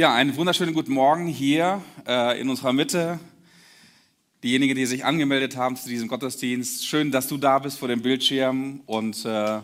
Ja, 0.00 0.14
einen 0.14 0.34
wunderschönen 0.34 0.72
guten 0.72 0.94
Morgen 0.94 1.26
hier 1.26 1.82
äh, 2.08 2.40
in 2.40 2.48
unserer 2.48 2.72
Mitte. 2.72 3.20
Diejenigen, 4.42 4.74
die 4.74 4.86
sich 4.86 5.04
angemeldet 5.04 5.58
haben 5.58 5.76
zu 5.76 5.90
diesem 5.90 6.08
Gottesdienst, 6.08 6.86
schön, 6.86 7.10
dass 7.10 7.28
du 7.28 7.36
da 7.36 7.58
bist 7.58 7.78
vor 7.78 7.88
dem 7.88 8.00
Bildschirm. 8.00 8.80
Und 8.86 9.26
äh, 9.26 9.60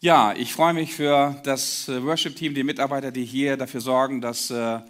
ja, 0.00 0.32
ich 0.32 0.54
freue 0.54 0.72
mich 0.72 0.94
für 0.94 1.38
das 1.44 1.86
äh, 1.90 2.02
Worship-Team, 2.02 2.54
die 2.54 2.64
Mitarbeiter, 2.64 3.10
die 3.10 3.26
hier 3.26 3.58
dafür 3.58 3.82
sorgen, 3.82 4.22
dass 4.22 4.50
äh, 4.50 4.80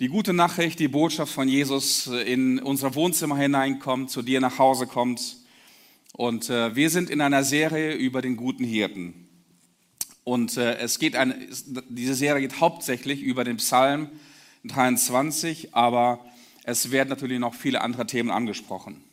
die 0.00 0.08
gute 0.08 0.32
Nachricht, 0.32 0.80
die 0.80 0.88
Botschaft 0.88 1.32
von 1.32 1.46
Jesus 1.46 2.08
äh, 2.08 2.22
in 2.22 2.58
unser 2.58 2.96
Wohnzimmer 2.96 3.36
hineinkommt, 3.36 4.10
zu 4.10 4.22
dir 4.22 4.40
nach 4.40 4.58
Hause 4.58 4.88
kommt. 4.88 5.36
Und 6.14 6.50
äh, 6.50 6.74
wir 6.74 6.90
sind 6.90 7.10
in 7.10 7.20
einer 7.20 7.44
Serie 7.44 7.94
über 7.94 8.22
den 8.22 8.36
guten 8.36 8.64
Hirten. 8.64 9.23
Und 10.24 10.56
äh, 10.56 10.78
es 10.78 10.98
geht 10.98 11.16
eine, 11.16 11.36
diese 11.88 12.14
Serie 12.14 12.40
geht 12.40 12.60
hauptsächlich 12.60 13.22
über 13.22 13.44
den 13.44 13.58
Psalm 13.58 14.08
23, 14.64 15.74
aber 15.74 16.24
es 16.64 16.90
werden 16.90 17.10
natürlich 17.10 17.38
noch 17.38 17.54
viele 17.54 17.82
andere 17.82 18.06
Themen 18.06 18.30
angesprochen. 18.30 19.04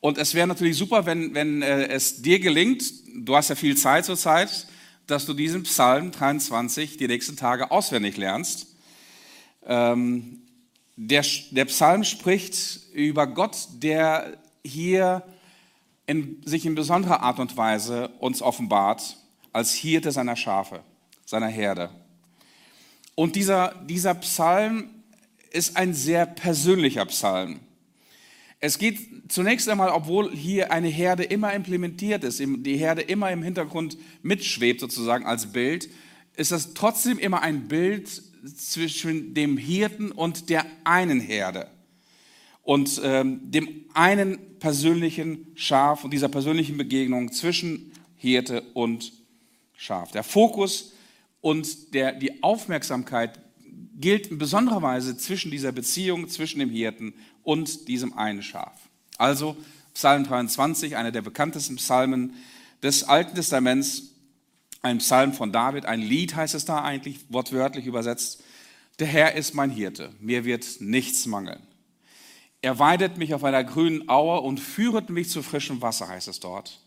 Und 0.00 0.18
es 0.18 0.34
wäre 0.34 0.48
natürlich 0.48 0.76
super, 0.76 1.06
wenn, 1.06 1.34
wenn 1.34 1.62
äh, 1.62 1.86
es 1.86 2.22
dir 2.22 2.40
gelingt, 2.40 2.84
du 3.14 3.36
hast 3.36 3.48
ja 3.48 3.54
viel 3.54 3.76
Zeit 3.76 4.04
zur 4.04 4.16
Zeit, 4.16 4.66
dass 5.06 5.26
du 5.26 5.32
diesen 5.32 5.62
Psalm 5.62 6.10
23 6.10 6.96
die 6.96 7.06
nächsten 7.06 7.36
Tage 7.36 7.70
auswendig 7.70 8.16
lernst. 8.16 8.74
Ähm, 9.64 10.42
der, 10.96 11.24
der 11.52 11.64
Psalm 11.66 12.02
spricht 12.02 12.80
über 12.92 13.28
Gott, 13.28 13.56
der 13.74 14.38
hier 14.64 15.22
in, 16.06 16.42
sich 16.44 16.66
in 16.66 16.74
besonderer 16.74 17.22
Art 17.22 17.38
und 17.38 17.56
Weise 17.56 18.08
uns 18.18 18.42
offenbart 18.42 19.16
als 19.56 19.72
Hirte 19.72 20.12
seiner 20.12 20.36
Schafe, 20.36 20.82
seiner 21.24 21.48
Herde. 21.48 21.88
Und 23.14 23.36
dieser, 23.36 23.74
dieser 23.88 24.12
Psalm 24.16 24.90
ist 25.50 25.78
ein 25.78 25.94
sehr 25.94 26.26
persönlicher 26.26 27.06
Psalm. 27.06 27.60
Es 28.60 28.78
geht 28.78 28.98
zunächst 29.32 29.66
einmal, 29.70 29.88
obwohl 29.88 30.30
hier 30.30 30.70
eine 30.72 30.88
Herde 30.88 31.24
immer 31.24 31.54
implementiert 31.54 32.22
ist, 32.22 32.38
die 32.38 32.76
Herde 32.76 33.00
immer 33.00 33.30
im 33.30 33.42
Hintergrund 33.42 33.96
mitschwebt 34.20 34.78
sozusagen 34.78 35.24
als 35.24 35.52
Bild, 35.52 35.88
ist 36.36 36.52
das 36.52 36.74
trotzdem 36.74 37.18
immer 37.18 37.40
ein 37.40 37.66
Bild 37.66 38.10
zwischen 38.58 39.32
dem 39.32 39.56
Hirten 39.56 40.12
und 40.12 40.50
der 40.50 40.66
einen 40.84 41.20
Herde 41.20 41.70
und 42.62 43.00
ähm, 43.02 43.40
dem 43.50 43.86
einen 43.94 44.58
persönlichen 44.58 45.46
Schaf 45.54 46.04
und 46.04 46.10
dieser 46.10 46.28
persönlichen 46.28 46.76
Begegnung 46.76 47.32
zwischen 47.32 47.90
Hirte 48.16 48.60
und 48.74 49.15
Schaf. 49.76 50.10
Der 50.12 50.24
Fokus 50.24 50.92
und 51.40 51.94
der, 51.94 52.12
die 52.12 52.42
Aufmerksamkeit 52.42 53.38
gilt 53.98 54.28
in 54.28 54.38
besonderer 54.38 54.82
Weise 54.82 55.16
zwischen 55.16 55.50
dieser 55.50 55.72
Beziehung 55.72 56.28
zwischen 56.28 56.58
dem 56.58 56.70
Hirten 56.70 57.14
und 57.42 57.88
diesem 57.88 58.16
einen 58.16 58.42
Schaf. 58.42 58.88
Also 59.18 59.56
Psalm 59.94 60.24
23, 60.24 60.96
einer 60.96 61.12
der 61.12 61.22
bekanntesten 61.22 61.76
Psalmen 61.76 62.34
des 62.82 63.04
Alten 63.04 63.34
Testaments, 63.34 64.14
ein 64.82 64.98
Psalm 64.98 65.32
von 65.32 65.52
David, 65.52 65.86
ein 65.86 66.00
Lied 66.00 66.36
heißt 66.36 66.54
es 66.54 66.64
da 66.64 66.82
eigentlich, 66.82 67.20
wortwörtlich 67.28 67.86
übersetzt. 67.86 68.42
Der 68.98 69.06
Herr 69.06 69.34
ist 69.34 69.54
mein 69.54 69.70
Hirte, 69.70 70.12
mir 70.20 70.44
wird 70.44 70.80
nichts 70.80 71.26
mangeln. 71.26 71.60
Er 72.62 72.78
weidet 72.78 73.16
mich 73.16 73.34
auf 73.34 73.44
einer 73.44 73.64
grünen 73.64 74.08
Aue 74.08 74.40
und 74.40 74.58
führet 74.58 75.10
mich 75.10 75.30
zu 75.30 75.42
frischem 75.42 75.82
Wasser, 75.82 76.08
heißt 76.08 76.28
es 76.28 76.40
dort. 76.40 76.80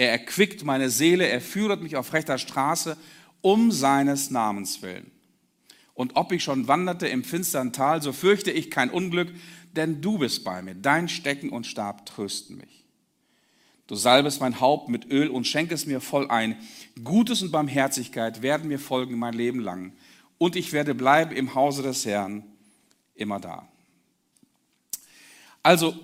Er 0.00 0.12
erquickt 0.12 0.64
meine 0.64 0.88
Seele, 0.88 1.28
er 1.28 1.42
führet 1.42 1.82
mich 1.82 1.94
auf 1.94 2.14
rechter 2.14 2.38
Straße 2.38 2.96
um 3.42 3.70
seines 3.70 4.30
Namens 4.30 4.80
willen. 4.80 5.10
Und 5.92 6.16
ob 6.16 6.32
ich 6.32 6.42
schon 6.42 6.68
wanderte 6.68 7.06
im 7.06 7.22
finstern 7.22 7.74
Tal, 7.74 8.00
so 8.00 8.14
fürchte 8.14 8.50
ich 8.50 8.70
kein 8.70 8.88
Unglück, 8.88 9.30
denn 9.76 10.00
du 10.00 10.16
bist 10.16 10.42
bei 10.42 10.62
mir. 10.62 10.74
Dein 10.74 11.10
Stecken 11.10 11.50
und 11.50 11.66
Stab 11.66 12.06
trösten 12.06 12.56
mich. 12.56 12.86
Du 13.88 13.94
salbest 13.94 14.40
mein 14.40 14.58
Haupt 14.58 14.88
mit 14.88 15.10
Öl 15.10 15.28
und 15.28 15.46
schenkest 15.46 15.86
mir 15.86 16.00
voll 16.00 16.30
ein. 16.30 16.56
Gutes 17.04 17.42
und 17.42 17.52
Barmherzigkeit 17.52 18.40
werden 18.40 18.68
mir 18.68 18.78
folgen 18.78 19.18
mein 19.18 19.34
Leben 19.34 19.60
lang. 19.60 19.92
Und 20.38 20.56
ich 20.56 20.72
werde 20.72 20.94
bleiben 20.94 21.36
im 21.36 21.54
Hause 21.54 21.82
des 21.82 22.06
Herrn 22.06 22.44
immer 23.14 23.38
da. 23.38 23.68
Also, 25.62 25.94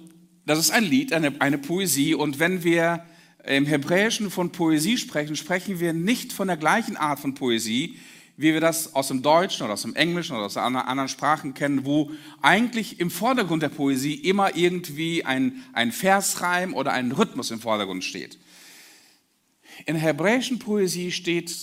das 0.44 0.58
ist 0.58 0.70
ein 0.70 0.84
Lied, 0.84 1.14
eine, 1.14 1.40
eine 1.40 1.56
Poesie. 1.56 2.14
Und 2.14 2.38
wenn 2.38 2.62
wir 2.62 3.06
im 3.46 3.66
Hebräischen 3.66 4.30
von 4.30 4.50
Poesie 4.50 4.96
sprechen, 4.98 5.36
sprechen 5.36 5.78
wir 5.80 5.92
nicht 5.92 6.32
von 6.32 6.48
der 6.48 6.56
gleichen 6.56 6.96
Art 6.96 7.20
von 7.20 7.34
Poesie, 7.34 7.98
wie 8.36 8.52
wir 8.52 8.60
das 8.60 8.94
aus 8.94 9.08
dem 9.08 9.22
Deutschen 9.22 9.64
oder 9.64 9.74
aus 9.74 9.82
dem 9.82 9.94
Englischen 9.94 10.36
oder 10.36 10.46
aus 10.46 10.56
anderen 10.56 11.08
Sprachen 11.08 11.54
kennen, 11.54 11.84
wo 11.86 12.10
eigentlich 12.42 13.00
im 13.00 13.10
Vordergrund 13.10 13.62
der 13.62 13.70
Poesie 13.70 14.14
immer 14.14 14.56
irgendwie 14.56 15.24
ein, 15.24 15.62
ein 15.72 15.92
Versreim 15.92 16.74
oder 16.74 16.92
ein 16.92 17.12
Rhythmus 17.12 17.50
im 17.50 17.60
Vordergrund 17.60 18.04
steht. 18.04 18.38
In 19.86 19.94
der 19.94 20.02
hebräischen 20.02 20.58
Poesie 20.58 21.12
steht 21.12 21.54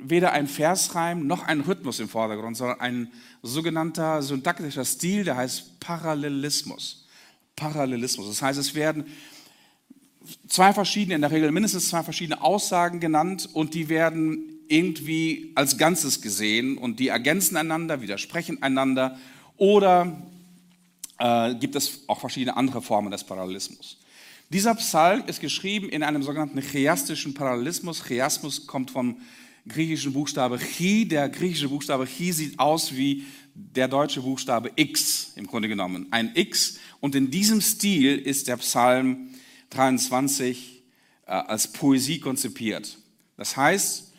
weder 0.00 0.32
ein 0.32 0.46
Versreim 0.46 1.26
noch 1.26 1.44
ein 1.44 1.60
Rhythmus 1.60 2.00
im 2.00 2.08
Vordergrund, 2.08 2.56
sondern 2.56 2.80
ein 2.80 3.12
sogenannter 3.42 4.20
syntaktischer 4.22 4.84
Stil, 4.84 5.24
der 5.24 5.36
heißt 5.36 5.80
Parallelismus. 5.80 7.06
Parallelismus. 7.56 8.26
Das 8.26 8.42
heißt, 8.42 8.58
es 8.58 8.74
werden 8.74 9.04
zwei 10.48 10.72
verschiedene, 10.72 11.14
in 11.14 11.20
der 11.20 11.30
Regel 11.30 11.50
mindestens 11.52 11.88
zwei 11.88 12.02
verschiedene 12.02 12.42
Aussagen 12.42 13.00
genannt 13.00 13.48
und 13.52 13.74
die 13.74 13.88
werden 13.88 14.54
irgendwie 14.68 15.52
als 15.54 15.76
Ganzes 15.76 16.22
gesehen 16.22 16.78
und 16.78 16.98
die 17.00 17.08
ergänzen 17.08 17.56
einander, 17.56 18.00
widersprechen 18.00 18.62
einander 18.62 19.18
oder 19.56 20.16
äh, 21.18 21.54
gibt 21.54 21.76
es 21.76 22.04
auch 22.08 22.20
verschiedene 22.20 22.56
andere 22.56 22.82
Formen 22.82 23.10
des 23.10 23.24
Parallelismus. 23.24 23.98
Dieser 24.50 24.74
Psalm 24.74 25.24
ist 25.26 25.40
geschrieben 25.40 25.88
in 25.88 26.02
einem 26.02 26.22
sogenannten 26.22 26.60
chiastischen 26.60 27.34
Parallelismus. 27.34 28.04
Chiasmus 28.06 28.66
kommt 28.66 28.90
vom 28.90 29.16
griechischen 29.66 30.12
Buchstabe 30.12 30.58
Chi. 30.58 31.08
Der 31.08 31.28
griechische 31.28 31.68
Buchstabe 31.68 32.06
Chi 32.06 32.32
sieht 32.32 32.58
aus 32.58 32.94
wie 32.94 33.24
der 33.54 33.88
deutsche 33.88 34.20
Buchstabe 34.20 34.70
X 34.76 35.32
im 35.36 35.46
Grunde 35.46 35.68
genommen. 35.68 36.08
Ein 36.10 36.32
X. 36.34 36.78
Und 37.00 37.14
in 37.14 37.30
diesem 37.30 37.60
Stil 37.60 38.18
ist 38.18 38.48
der 38.48 38.56
Psalm 38.58 39.30
23 39.74 40.82
äh, 41.26 41.30
als 41.30 41.72
Poesie 41.72 42.20
konzipiert. 42.20 42.98
Das 43.36 43.56
heißt, 43.56 44.12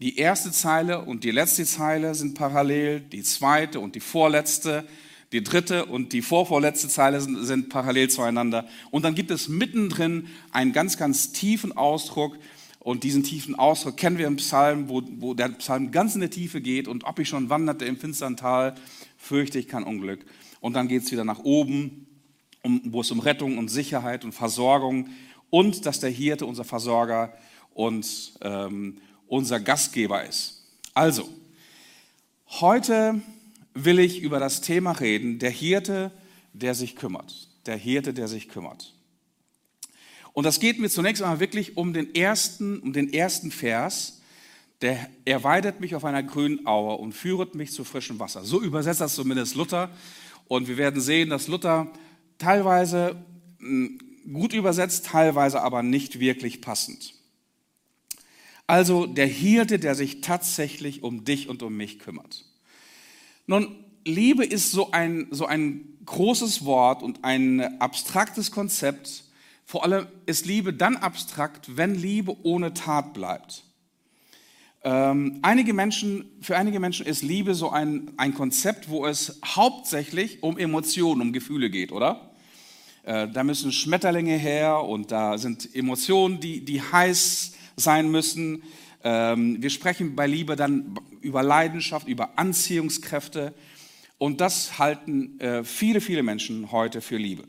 die 0.00 0.16
erste 0.16 0.50
Zeile 0.50 1.02
und 1.02 1.24
die 1.24 1.30
letzte 1.30 1.64
Zeile 1.64 2.14
sind 2.14 2.34
parallel, 2.34 3.00
die 3.00 3.22
zweite 3.22 3.80
und 3.80 3.94
die 3.94 4.00
vorletzte, 4.00 4.86
die 5.32 5.44
dritte 5.44 5.86
und 5.86 6.12
die 6.12 6.22
vorvorletzte 6.22 6.88
Zeile 6.88 7.20
sind, 7.20 7.44
sind 7.44 7.68
parallel 7.68 8.08
zueinander. 8.08 8.66
Und 8.90 9.04
dann 9.04 9.14
gibt 9.14 9.30
es 9.30 9.48
mittendrin 9.48 10.26
einen 10.52 10.72
ganz, 10.72 10.96
ganz 10.96 11.32
tiefen 11.32 11.76
Ausdruck. 11.76 12.38
Und 12.78 13.04
diesen 13.04 13.24
tiefen 13.24 13.54
Ausdruck 13.54 13.98
kennen 13.98 14.16
wir 14.16 14.26
im 14.26 14.36
Psalm, 14.36 14.88
wo, 14.88 15.02
wo 15.18 15.34
der 15.34 15.50
Psalm 15.50 15.90
ganz 15.90 16.14
in 16.14 16.22
die 16.22 16.30
Tiefe 16.30 16.62
geht. 16.62 16.88
Und 16.88 17.04
ob 17.04 17.18
ich 17.18 17.28
schon 17.28 17.50
wanderte 17.50 17.84
im 17.84 17.98
finstern 17.98 18.38
Tal, 18.38 18.74
fürchte 19.18 19.58
ich 19.58 19.68
kein 19.68 19.84
Unglück. 19.84 20.24
Und 20.60 20.74
dann 20.74 20.88
geht 20.88 21.02
es 21.02 21.12
wieder 21.12 21.24
nach 21.24 21.40
oben 21.40 22.06
um, 22.62 22.80
wo 22.86 23.00
es 23.00 23.10
um 23.10 23.20
Rettung 23.20 23.58
und 23.58 23.68
Sicherheit 23.68 24.24
und 24.24 24.32
Versorgung 24.32 25.08
und 25.50 25.86
dass 25.86 26.00
der 26.00 26.10
Hirte 26.10 26.46
unser 26.46 26.64
Versorger 26.64 27.34
und 27.74 28.34
ähm, 28.40 28.98
unser 29.26 29.60
Gastgeber 29.60 30.24
ist. 30.24 30.64
Also, 30.94 31.28
heute 32.60 33.20
will 33.74 33.98
ich 33.98 34.20
über 34.20 34.40
das 34.40 34.60
Thema 34.60 34.92
reden, 34.92 35.38
der 35.38 35.50
Hirte, 35.50 36.10
der 36.52 36.74
sich 36.74 36.96
kümmert. 36.96 37.48
Der 37.66 37.76
Hirte, 37.76 38.12
der 38.12 38.28
sich 38.28 38.48
kümmert. 38.48 38.94
Und 40.32 40.44
das 40.44 40.60
geht 40.60 40.78
mir 40.78 40.88
zunächst 40.88 41.22
einmal 41.22 41.40
wirklich 41.40 41.76
um 41.76 41.92
den 41.92 42.14
ersten, 42.14 42.78
um 42.80 42.92
den 42.92 43.12
ersten 43.12 43.50
Vers. 43.50 44.20
Der, 44.80 45.08
er 45.24 45.44
weidet 45.44 45.80
mich 45.80 45.94
auf 45.94 46.04
einer 46.04 46.22
grünen 46.22 46.66
Aue 46.66 46.96
und 46.96 47.12
führet 47.12 47.54
mich 47.54 47.72
zu 47.72 47.84
frischem 47.84 48.18
Wasser. 48.18 48.44
So 48.44 48.62
übersetzt 48.62 49.00
das 49.00 49.14
zumindest 49.14 49.54
Luther. 49.54 49.90
Und 50.48 50.68
wir 50.68 50.76
werden 50.76 51.00
sehen, 51.00 51.30
dass 51.30 51.48
Luther 51.48 51.92
teilweise 52.40 53.24
hm, 53.60 54.00
gut 54.32 54.52
übersetzt, 54.52 55.06
teilweise 55.06 55.62
aber 55.62 55.84
nicht 55.84 56.18
wirklich 56.18 56.60
passend. 56.60 57.14
Also 58.66 59.06
der 59.06 59.26
Hirte, 59.26 59.78
der 59.78 59.94
sich 59.94 60.20
tatsächlich 60.20 61.02
um 61.02 61.24
dich 61.24 61.48
und 61.48 61.62
um 61.62 61.76
mich 61.76 61.98
kümmert. 61.98 62.44
Nun, 63.46 63.84
Liebe 64.04 64.44
ist 64.44 64.70
so 64.70 64.92
ein, 64.92 65.26
so 65.30 65.46
ein 65.46 65.98
großes 66.06 66.64
Wort 66.64 67.02
und 67.02 67.24
ein 67.24 67.80
abstraktes 67.80 68.50
Konzept. 68.50 69.24
Vor 69.66 69.84
allem 69.84 70.06
ist 70.26 70.46
Liebe 70.46 70.72
dann 70.72 70.96
abstrakt, 70.96 71.76
wenn 71.76 71.94
Liebe 71.94 72.36
ohne 72.44 72.72
Tat 72.72 73.12
bleibt. 73.12 73.64
Ähm, 74.82 75.40
einige 75.42 75.74
Menschen, 75.74 76.30
für 76.40 76.56
einige 76.56 76.80
Menschen 76.80 77.04
ist 77.04 77.22
Liebe 77.22 77.54
so 77.54 77.70
ein, 77.70 78.12
ein 78.16 78.34
Konzept, 78.34 78.88
wo 78.88 79.04
es 79.04 79.40
hauptsächlich 79.44 80.42
um 80.42 80.56
Emotionen, 80.56 81.20
um 81.20 81.32
Gefühle 81.32 81.70
geht, 81.70 81.92
oder? 81.92 82.29
Äh, 83.04 83.28
da 83.28 83.44
müssen 83.44 83.72
Schmetterlinge 83.72 84.36
her 84.36 84.82
und 84.82 85.10
da 85.10 85.38
sind 85.38 85.74
Emotionen, 85.74 86.40
die, 86.40 86.64
die 86.64 86.82
heiß 86.82 87.52
sein 87.76 88.10
müssen. 88.10 88.62
Ähm, 89.02 89.62
wir 89.62 89.70
sprechen 89.70 90.14
bei 90.14 90.26
Liebe 90.26 90.56
dann 90.56 90.98
über 91.20 91.42
Leidenschaft, 91.42 92.08
über 92.08 92.38
Anziehungskräfte. 92.38 93.54
Und 94.18 94.40
das 94.40 94.78
halten 94.78 95.40
äh, 95.40 95.64
viele, 95.64 96.00
viele 96.00 96.22
Menschen 96.22 96.72
heute 96.72 97.00
für 97.00 97.16
Liebe. 97.16 97.44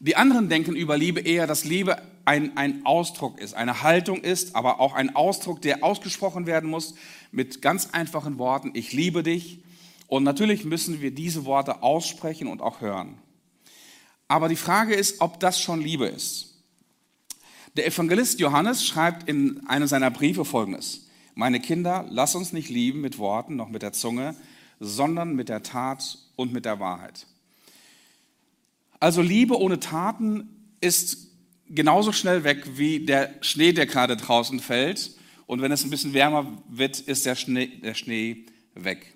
Die 0.00 0.16
anderen 0.16 0.48
denken 0.48 0.74
über 0.74 0.98
Liebe 0.98 1.20
eher, 1.20 1.46
dass 1.46 1.64
Liebe 1.64 2.02
ein, 2.24 2.56
ein 2.56 2.84
Ausdruck 2.84 3.38
ist, 3.38 3.54
eine 3.54 3.82
Haltung 3.82 4.20
ist, 4.20 4.56
aber 4.56 4.80
auch 4.80 4.94
ein 4.94 5.14
Ausdruck, 5.14 5.62
der 5.62 5.84
ausgesprochen 5.84 6.46
werden 6.46 6.68
muss 6.68 6.94
mit 7.30 7.62
ganz 7.62 7.90
einfachen 7.92 8.38
Worten. 8.38 8.72
Ich 8.74 8.92
liebe 8.92 9.22
dich. 9.22 9.60
Und 10.08 10.24
natürlich 10.24 10.64
müssen 10.64 11.00
wir 11.00 11.12
diese 11.12 11.44
Worte 11.44 11.84
aussprechen 11.84 12.48
und 12.48 12.60
auch 12.60 12.80
hören. 12.80 13.16
Aber 14.32 14.48
die 14.48 14.56
Frage 14.56 14.94
ist, 14.94 15.20
ob 15.20 15.40
das 15.40 15.60
schon 15.60 15.82
Liebe 15.82 16.06
ist. 16.06 16.54
Der 17.76 17.86
Evangelist 17.86 18.40
Johannes 18.40 18.82
schreibt 18.82 19.28
in 19.28 19.66
einem 19.66 19.86
seiner 19.86 20.10
Briefe 20.10 20.46
folgendes. 20.46 21.06
Meine 21.34 21.60
Kinder, 21.60 22.06
lass 22.08 22.34
uns 22.34 22.54
nicht 22.54 22.70
lieben 22.70 23.02
mit 23.02 23.18
Worten 23.18 23.56
noch 23.56 23.68
mit 23.68 23.82
der 23.82 23.92
Zunge, 23.92 24.34
sondern 24.80 25.36
mit 25.36 25.50
der 25.50 25.62
Tat 25.62 26.16
und 26.34 26.50
mit 26.50 26.64
der 26.64 26.80
Wahrheit. 26.80 27.26
Also 29.00 29.20
Liebe 29.20 29.60
ohne 29.60 29.80
Taten 29.80 30.48
ist 30.80 31.28
genauso 31.68 32.12
schnell 32.12 32.42
weg 32.42 32.78
wie 32.78 33.04
der 33.04 33.34
Schnee, 33.42 33.74
der 33.74 33.84
gerade 33.84 34.16
draußen 34.16 34.60
fällt. 34.60 35.14
Und 35.44 35.60
wenn 35.60 35.72
es 35.72 35.84
ein 35.84 35.90
bisschen 35.90 36.14
wärmer 36.14 36.46
wird, 36.70 37.00
ist 37.00 37.26
der 37.26 37.34
Schnee, 37.34 37.66
der 37.66 37.92
Schnee 37.92 38.46
weg. 38.74 39.12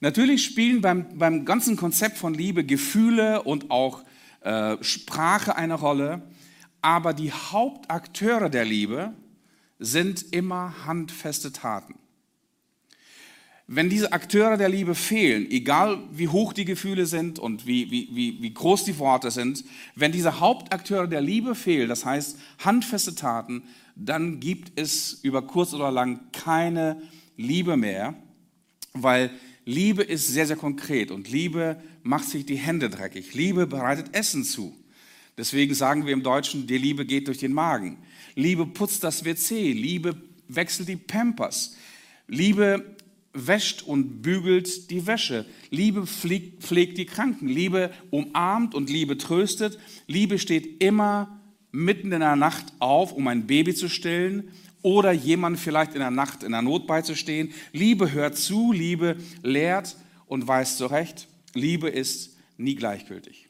Natürlich 0.00 0.42
spielen 0.42 0.80
beim, 0.80 1.18
beim 1.18 1.44
ganzen 1.44 1.76
Konzept 1.76 2.16
von 2.16 2.32
Liebe 2.32 2.64
Gefühle 2.64 3.42
und 3.42 3.70
auch 3.70 4.02
äh, 4.44 4.82
Sprache 4.82 5.56
eine 5.56 5.74
Rolle, 5.74 6.22
aber 6.80 7.14
die 7.14 7.32
Hauptakteure 7.32 8.50
der 8.50 8.64
Liebe 8.64 9.12
sind 9.78 10.32
immer 10.32 10.86
handfeste 10.86 11.52
Taten. 11.52 11.94
Wenn 13.68 13.88
diese 13.88 14.12
Akteure 14.12 14.56
der 14.56 14.68
Liebe 14.68 14.94
fehlen, 14.94 15.50
egal 15.50 15.98
wie 16.10 16.28
hoch 16.28 16.52
die 16.52 16.64
Gefühle 16.64 17.06
sind 17.06 17.38
und 17.38 17.66
wie, 17.66 17.90
wie, 17.90 18.08
wie, 18.12 18.42
wie 18.42 18.52
groß 18.52 18.84
die 18.84 18.98
Worte 18.98 19.30
sind, 19.30 19.64
wenn 19.94 20.12
diese 20.12 20.40
Hauptakteure 20.40 21.06
der 21.06 21.20
Liebe 21.20 21.54
fehlen, 21.54 21.88
das 21.88 22.04
heißt 22.04 22.38
handfeste 22.64 23.14
Taten, 23.14 23.62
dann 23.94 24.40
gibt 24.40 24.78
es 24.78 25.14
über 25.22 25.42
kurz 25.42 25.72
oder 25.72 25.90
lang 25.90 26.20
keine 26.32 27.00
Liebe 27.36 27.76
mehr, 27.76 28.14
weil 28.92 29.30
Liebe 29.64 30.02
ist 30.02 30.28
sehr, 30.28 30.46
sehr 30.46 30.56
konkret 30.56 31.10
und 31.10 31.30
Liebe 31.30 31.80
macht 32.02 32.24
sich 32.24 32.44
die 32.44 32.56
Hände 32.56 32.90
dreckig. 32.90 33.34
Liebe 33.34 33.66
bereitet 33.66 34.14
Essen 34.14 34.44
zu. 34.44 34.76
Deswegen 35.36 35.74
sagen 35.74 36.04
wir 36.04 36.12
im 36.12 36.22
Deutschen, 36.22 36.66
die 36.66 36.78
Liebe 36.78 37.06
geht 37.06 37.28
durch 37.28 37.38
den 37.38 37.52
Magen. 37.52 37.98
Liebe 38.34 38.66
putzt 38.66 39.04
das 39.04 39.24
WC. 39.24 39.72
Liebe 39.72 40.16
wechselt 40.48 40.88
die 40.88 40.96
Pampers. 40.96 41.76
Liebe 42.26 42.96
wäscht 43.32 43.82
und 43.82 44.20
bügelt 44.20 44.90
die 44.90 45.06
Wäsche. 45.06 45.46
Liebe 45.70 46.06
pflegt, 46.06 46.98
die 46.98 47.06
Kranken. 47.06 47.48
Liebe 47.48 47.90
umarmt 48.10 48.74
und 48.74 48.90
Liebe 48.90 49.16
tröstet. 49.16 49.78
Liebe 50.06 50.38
steht 50.38 50.82
immer 50.82 51.40
mitten 51.70 52.12
in 52.12 52.20
der 52.20 52.36
Nacht 52.36 52.66
auf, 52.78 53.12
um 53.12 53.26
ein 53.28 53.46
Baby 53.46 53.74
zu 53.74 53.88
stillen 53.88 54.50
oder 54.82 55.12
jemand 55.12 55.58
vielleicht 55.58 55.94
in 55.94 56.00
der 56.00 56.10
Nacht 56.10 56.42
in 56.42 56.52
der 56.52 56.62
Not 56.62 56.86
beizustehen. 56.86 57.52
Liebe 57.72 58.12
hört 58.12 58.36
zu, 58.36 58.72
Liebe 58.72 59.16
lehrt 59.42 59.96
und 60.26 60.46
weiß 60.46 60.76
zurecht. 60.76 61.28
Liebe 61.54 61.88
ist 61.88 62.36
nie 62.56 62.74
gleichgültig. 62.74 63.48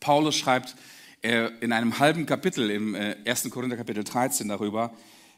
Paulus 0.00 0.36
schreibt 0.36 0.76
äh, 1.22 1.50
in 1.60 1.72
einem 1.72 1.98
halben 1.98 2.26
Kapitel 2.26 2.70
im 2.70 2.94
1. 2.94 3.44
Äh, 3.46 3.48
Korinther 3.50 3.76
Kapitel 3.76 4.02
13 4.02 4.48
darüber, 4.48 4.92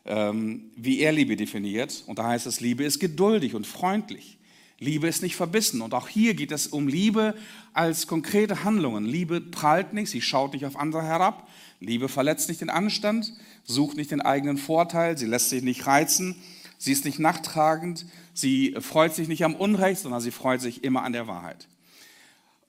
ähm, 0.06 0.70
wie 0.76 1.00
er 1.00 1.12
Liebe 1.12 1.36
definiert. 1.36 2.02
Und 2.06 2.18
da 2.18 2.28
heißt 2.28 2.46
es, 2.46 2.60
Liebe 2.60 2.84
ist 2.84 2.98
geduldig 2.98 3.54
und 3.54 3.66
freundlich. 3.66 4.38
Liebe 4.84 5.08
ist 5.08 5.22
nicht 5.22 5.36
verbissen. 5.36 5.80
Und 5.80 5.94
auch 5.94 6.08
hier 6.08 6.34
geht 6.34 6.52
es 6.52 6.66
um 6.66 6.86
Liebe 6.86 7.34
als 7.72 8.06
konkrete 8.06 8.64
Handlungen. 8.64 9.04
Liebe 9.04 9.40
prallt 9.40 9.92
nicht, 9.92 10.10
sie 10.10 10.20
schaut 10.20 10.52
nicht 10.52 10.66
auf 10.66 10.76
andere 10.76 11.02
herab. 11.02 11.48
Liebe 11.80 12.08
verletzt 12.08 12.48
nicht 12.48 12.60
den 12.60 12.70
Anstand, 12.70 13.32
sucht 13.64 13.96
nicht 13.96 14.10
den 14.10 14.20
eigenen 14.20 14.58
Vorteil, 14.58 15.18
sie 15.18 15.26
lässt 15.26 15.50
sich 15.50 15.62
nicht 15.62 15.86
reizen, 15.86 16.36
sie 16.78 16.92
ist 16.92 17.04
nicht 17.04 17.18
nachtragend, 17.18 18.06
sie 18.32 18.74
freut 18.80 19.14
sich 19.14 19.28
nicht 19.28 19.44
am 19.44 19.54
Unrecht, 19.54 20.00
sondern 20.00 20.20
sie 20.20 20.30
freut 20.30 20.60
sich 20.60 20.84
immer 20.84 21.02
an 21.02 21.12
der 21.12 21.26
Wahrheit. 21.26 21.66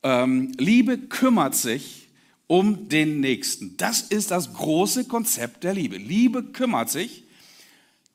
Ähm, 0.03 0.51
Liebe 0.57 0.97
kümmert 0.97 1.55
sich 1.55 2.09
um 2.47 2.89
den 2.89 3.19
Nächsten. 3.19 3.77
Das 3.77 4.01
ist 4.01 4.31
das 4.31 4.53
große 4.53 5.05
Konzept 5.05 5.63
der 5.63 5.73
Liebe. 5.73 5.97
Liebe 5.97 6.43
kümmert 6.43 6.89
sich 6.89 7.25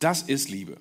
das 0.00 0.22
ist 0.22 0.48
Liebe. 0.48 0.78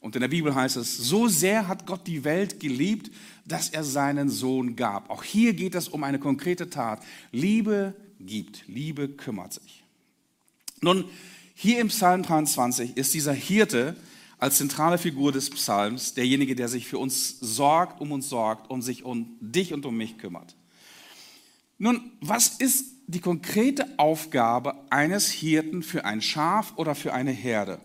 Und 0.00 0.14
in 0.14 0.20
der 0.20 0.28
Bibel 0.28 0.54
heißt 0.54 0.76
es, 0.76 0.96
so 0.96 1.26
sehr 1.28 1.66
hat 1.66 1.86
Gott 1.86 2.06
die 2.06 2.22
Welt 2.24 2.60
geliebt, 2.60 3.10
dass 3.44 3.70
er 3.70 3.82
seinen 3.82 4.28
Sohn 4.28 4.76
gab. 4.76 5.10
Auch 5.10 5.24
hier 5.24 5.54
geht 5.54 5.74
es 5.74 5.88
um 5.88 6.04
eine 6.04 6.18
konkrete 6.18 6.70
Tat. 6.70 7.02
Liebe 7.32 7.94
gibt, 8.20 8.66
Liebe 8.68 9.08
kümmert 9.08 9.54
sich. 9.54 9.82
Nun, 10.80 11.04
hier 11.54 11.80
im 11.80 11.88
Psalm 11.88 12.22
23 12.22 12.96
ist 12.96 13.14
dieser 13.14 13.32
Hirte 13.32 13.96
als 14.38 14.58
zentrale 14.58 14.98
Figur 14.98 15.32
des 15.32 15.50
Psalms 15.50 16.14
derjenige, 16.14 16.54
der 16.54 16.68
sich 16.68 16.86
für 16.86 16.98
uns 16.98 17.40
sorgt, 17.40 18.00
um 18.00 18.12
uns 18.12 18.28
sorgt, 18.28 18.70
um 18.70 18.80
sich 18.80 19.02
um 19.04 19.36
dich 19.40 19.72
und 19.72 19.84
um 19.84 19.96
mich 19.96 20.18
kümmert. 20.18 20.54
Nun, 21.78 22.12
was 22.20 22.48
ist 22.48 22.86
die 23.08 23.20
konkrete 23.20 23.86
Aufgabe 23.98 24.74
eines 24.90 25.30
Hirten 25.30 25.82
für 25.82 26.04
ein 26.04 26.22
Schaf 26.22 26.74
oder 26.76 26.94
für 26.94 27.12
eine 27.12 27.32
Herde? 27.32 27.80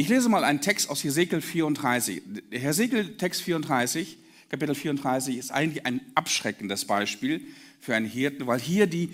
Ich 0.00 0.08
lese 0.08 0.28
mal 0.28 0.44
einen 0.44 0.60
Text 0.60 0.90
aus 0.90 1.02
Hesekiel 1.02 1.40
34. 1.40 2.22
Der 2.52 2.60
Hesekiel 2.60 3.16
Text 3.16 3.42
34, 3.42 4.16
Kapitel 4.48 4.76
34 4.76 5.36
ist 5.36 5.50
eigentlich 5.50 5.86
ein 5.86 6.00
abschreckendes 6.14 6.84
Beispiel 6.84 7.40
für 7.80 7.96
einen 7.96 8.06
Hirten, 8.06 8.46
weil 8.46 8.60
hier 8.60 8.86
die, 8.86 9.10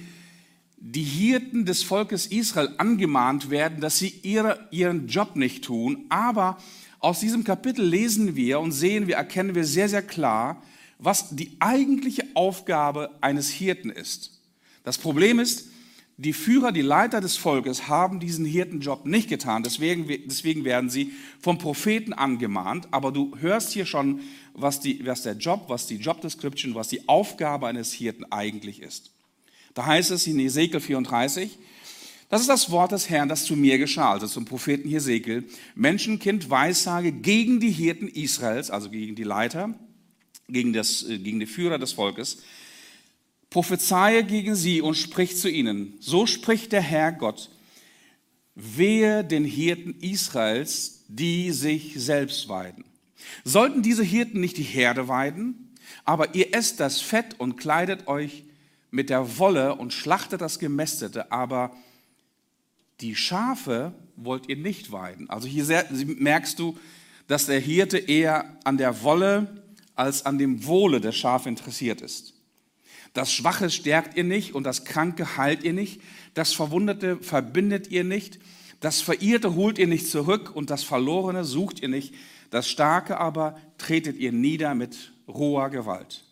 die 0.76 1.02
Hirten 1.02 1.64
des 1.64 1.82
Volkes 1.82 2.26
Israel 2.26 2.74
angemahnt 2.76 3.48
werden, 3.48 3.80
dass 3.80 3.98
sie 3.98 4.12
ihre, 4.24 4.68
ihren 4.72 5.08
Job 5.08 5.36
nicht 5.36 5.64
tun. 5.64 6.04
Aber 6.10 6.58
aus 6.98 7.18
diesem 7.18 7.44
Kapitel 7.44 7.82
lesen 7.82 8.36
wir 8.36 8.60
und 8.60 8.72
sehen 8.72 9.06
wir, 9.06 9.16
erkennen 9.16 9.54
wir 9.54 9.64
sehr, 9.64 9.88
sehr 9.88 10.02
klar, 10.02 10.62
was 10.98 11.34
die 11.34 11.56
eigentliche 11.60 12.24
Aufgabe 12.34 13.10
eines 13.22 13.48
Hirten 13.48 13.88
ist. 13.88 14.38
Das 14.82 14.98
Problem 14.98 15.38
ist, 15.38 15.66
die 16.16 16.32
Führer, 16.32 16.70
die 16.70 16.82
Leiter 16.82 17.20
des 17.20 17.36
Volkes 17.36 17.88
haben 17.88 18.20
diesen 18.20 18.44
Hirtenjob 18.44 19.04
nicht 19.04 19.28
getan. 19.28 19.64
Deswegen, 19.64 20.06
deswegen 20.26 20.64
werden 20.64 20.88
sie 20.88 21.12
vom 21.40 21.58
Propheten 21.58 22.12
angemahnt. 22.12 22.86
Aber 22.92 23.10
du 23.10 23.36
hörst 23.38 23.72
hier 23.72 23.84
schon, 23.84 24.20
was, 24.52 24.78
die, 24.78 25.04
was 25.04 25.22
der 25.22 25.34
Job, 25.34 25.64
was 25.68 25.86
die 25.86 25.96
Job 25.96 26.20
Description, 26.20 26.76
was 26.76 26.88
die 26.88 27.08
Aufgabe 27.08 27.66
eines 27.66 27.92
Hirten 27.92 28.24
eigentlich 28.30 28.80
ist. 28.80 29.10
Da 29.74 29.86
heißt 29.86 30.12
es 30.12 30.26
in 30.28 30.38
Ezekiel 30.38 30.78
34, 30.78 31.58
das 32.30 32.40
ist 32.40 32.48
das 32.48 32.70
Wort 32.70 32.92
des 32.92 33.10
Herrn, 33.10 33.28
das 33.28 33.44
zu 33.44 33.56
mir 33.56 33.78
geschah, 33.78 34.12
also 34.12 34.26
zum 34.26 34.44
Propheten 34.44 34.88
Hesekiel. 34.88 35.44
Menschenkind, 35.74 36.48
Weissage 36.48 37.10
gegen 37.10 37.58
die 37.58 37.70
Hirten 37.70 38.08
Israels, 38.08 38.70
also 38.70 38.88
gegen 38.88 39.16
die 39.16 39.24
Leiter, 39.24 39.74
gegen, 40.48 40.72
das, 40.72 41.02
äh, 41.08 41.18
gegen 41.18 41.40
die 41.40 41.46
Führer 41.46 41.78
des 41.78 41.92
Volkes 41.92 42.38
prophezeie 43.54 44.24
gegen 44.24 44.56
sie 44.56 44.80
und 44.80 44.96
sprich 44.96 45.36
zu 45.36 45.48
ihnen. 45.48 45.94
So 46.00 46.26
spricht 46.26 46.72
der 46.72 46.80
Herr 46.80 47.12
Gott. 47.12 47.50
Wehe 48.56 49.22
den 49.22 49.44
Hirten 49.44 49.94
Israels, 50.00 51.04
die 51.06 51.52
sich 51.52 51.94
selbst 51.96 52.48
weiden. 52.48 52.84
Sollten 53.44 53.80
diese 53.80 54.02
Hirten 54.02 54.40
nicht 54.40 54.56
die 54.56 54.64
Herde 54.64 55.06
weiden, 55.06 55.72
aber 56.04 56.34
ihr 56.34 56.52
esst 56.52 56.80
das 56.80 57.00
Fett 57.00 57.38
und 57.38 57.56
kleidet 57.56 58.08
euch 58.08 58.42
mit 58.90 59.08
der 59.08 59.38
Wolle 59.38 59.76
und 59.76 59.92
schlachtet 59.92 60.40
das 60.40 60.58
Gemästete, 60.58 61.30
aber 61.30 61.76
die 63.00 63.14
Schafe 63.14 63.94
wollt 64.16 64.48
ihr 64.48 64.56
nicht 64.56 64.90
weiden. 64.90 65.30
Also 65.30 65.46
hier 65.46 65.86
merkst 66.18 66.58
du, 66.58 66.76
dass 67.28 67.46
der 67.46 67.60
Hirte 67.60 67.98
eher 67.98 68.58
an 68.64 68.78
der 68.78 69.04
Wolle 69.04 69.62
als 69.94 70.26
an 70.26 70.38
dem 70.38 70.66
Wohle 70.66 71.00
der 71.00 71.12
Schafe 71.12 71.48
interessiert 71.48 72.00
ist. 72.00 72.33
Das 73.14 73.32
Schwache 73.32 73.70
stärkt 73.70 74.16
ihr 74.16 74.24
nicht 74.24 74.54
und 74.54 74.64
das 74.64 74.84
Kranke 74.84 75.36
heilt 75.36 75.62
ihr 75.62 75.72
nicht. 75.72 76.00
Das 76.34 76.52
Verwundete 76.52 77.16
verbindet 77.18 77.88
ihr 77.88 78.04
nicht. 78.04 78.40
Das 78.80 79.00
Verirrte 79.00 79.54
holt 79.54 79.78
ihr 79.78 79.86
nicht 79.86 80.10
zurück 80.10 80.54
und 80.54 80.68
das 80.68 80.82
Verlorene 80.82 81.44
sucht 81.44 81.80
ihr 81.80 81.88
nicht. 81.88 82.12
Das 82.50 82.68
Starke 82.68 83.18
aber 83.18 83.56
tretet 83.78 84.18
ihr 84.18 84.32
nieder 84.32 84.74
mit 84.74 85.12
roher 85.28 85.70
Gewalt. 85.70 86.24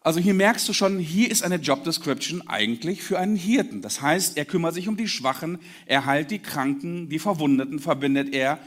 Also 0.00 0.18
hier 0.18 0.32
merkst 0.32 0.66
du 0.66 0.72
schon, 0.72 0.98
hier 0.98 1.30
ist 1.30 1.42
eine 1.42 1.56
Job 1.56 1.84
Description 1.84 2.48
eigentlich 2.48 3.02
für 3.02 3.18
einen 3.18 3.36
Hirten. 3.36 3.82
Das 3.82 4.00
heißt, 4.00 4.38
er 4.38 4.46
kümmert 4.46 4.72
sich 4.72 4.88
um 4.88 4.96
die 4.96 5.08
Schwachen, 5.08 5.58
er 5.84 6.06
heilt 6.06 6.30
die 6.30 6.38
Kranken, 6.38 7.10
die 7.10 7.18
Verwundeten 7.18 7.80
verbindet 7.80 8.34
er, 8.34 8.58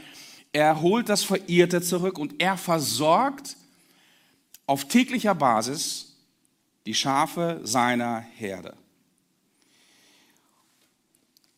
er 0.52 0.80
holt 0.80 1.08
das 1.08 1.24
Verirrte 1.24 1.82
zurück 1.82 2.18
und 2.18 2.40
er 2.40 2.56
versorgt 2.56 3.56
auf 4.66 4.86
täglicher 4.86 5.34
Basis 5.34 6.11
die 6.86 6.94
Schafe 6.94 7.60
seiner 7.62 8.20
Herde. 8.20 8.76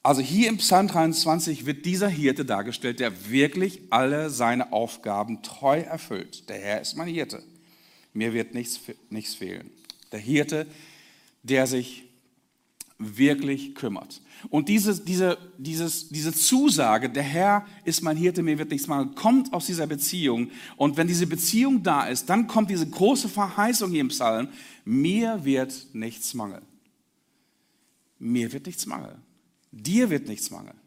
Also 0.03 0.21
hier 0.21 0.51
im 0.51 0.59
Psalm 0.59 0.87
23 0.89 1.65
wird 1.65 1.87
dieser 1.87 2.09
Hirte 2.09 2.45
dargestellt, 2.45 3.01
der 3.01 3.31
wirklich 3.31 3.81
alle 3.89 4.29
seine 4.29 4.71
Aufgaben 4.73 5.43
treu 5.43 5.81
erfüllt. 5.81 6.49
Der 6.51 6.59
Herr 6.59 6.81
ist 6.83 6.97
mein 6.97 7.09
Hirte. 7.09 7.43
Mir 8.13 8.35
wird 8.35 8.53
nichts, 8.53 8.81
nichts 9.09 9.35
fehlen. 9.35 9.71
Der 10.13 10.21
Hirte, 10.21 10.67
der 11.43 11.67
sich 11.67 12.04
wirklich 12.99 13.75
kümmert. 13.75 14.21
Und 14.51 14.69
diese, 14.69 15.03
diese, 15.03 15.39
dieses, 15.59 16.09
diese 16.09 16.33
Zusage, 16.33 17.11
der 17.11 17.23
Herr 17.23 17.67
ist 17.85 18.03
mein 18.03 18.17
Hirte, 18.17 18.43
mir 18.43 18.59
wird 18.59 18.71
nichts 18.71 18.87
mangeln, 18.87 19.15
kommt 19.15 19.53
aus 19.53 19.67
dieser 19.67 19.87
Beziehung. 19.87 20.51
Und 20.77 20.97
wenn 20.97 21.07
diese 21.07 21.27
Beziehung 21.27 21.83
da 21.83 22.07
ist, 22.07 22.29
dann 22.31 22.47
kommt 22.47 22.71
diese 22.71 22.89
große 22.89 23.29
Verheißung 23.29 23.91
hier 23.91 24.01
im 24.01 24.09
Psalm, 24.09 24.49
mir 24.85 25.45
wird 25.45 25.87
nichts 25.93 26.35
mangeln. 26.35 26.65
Mir 28.19 28.53
wird 28.53 28.67
nichts 28.67 28.87
mangeln. 28.87 29.21
Dir 29.73 30.11
wird 30.11 30.29
nichts 30.29 30.51
mangeln. 30.51 30.79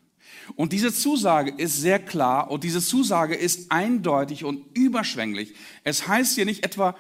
Und 0.56 0.72
diese 0.72 0.94
Zusage 0.94 1.52
ist 1.52 1.82
sehr 1.82 2.00
klar 2.00 2.50
und 2.50 2.64
diese 2.64 2.82
Zusage 2.82 3.36
ist 3.36 3.72
eindeutig 3.72 4.44
und 4.44 4.64
überschwänglich. 4.76 5.54
Es 5.84 6.08
heißt 6.08 6.36
hier 6.36 6.46
nicht 6.46 6.64
etwa, 6.64 6.96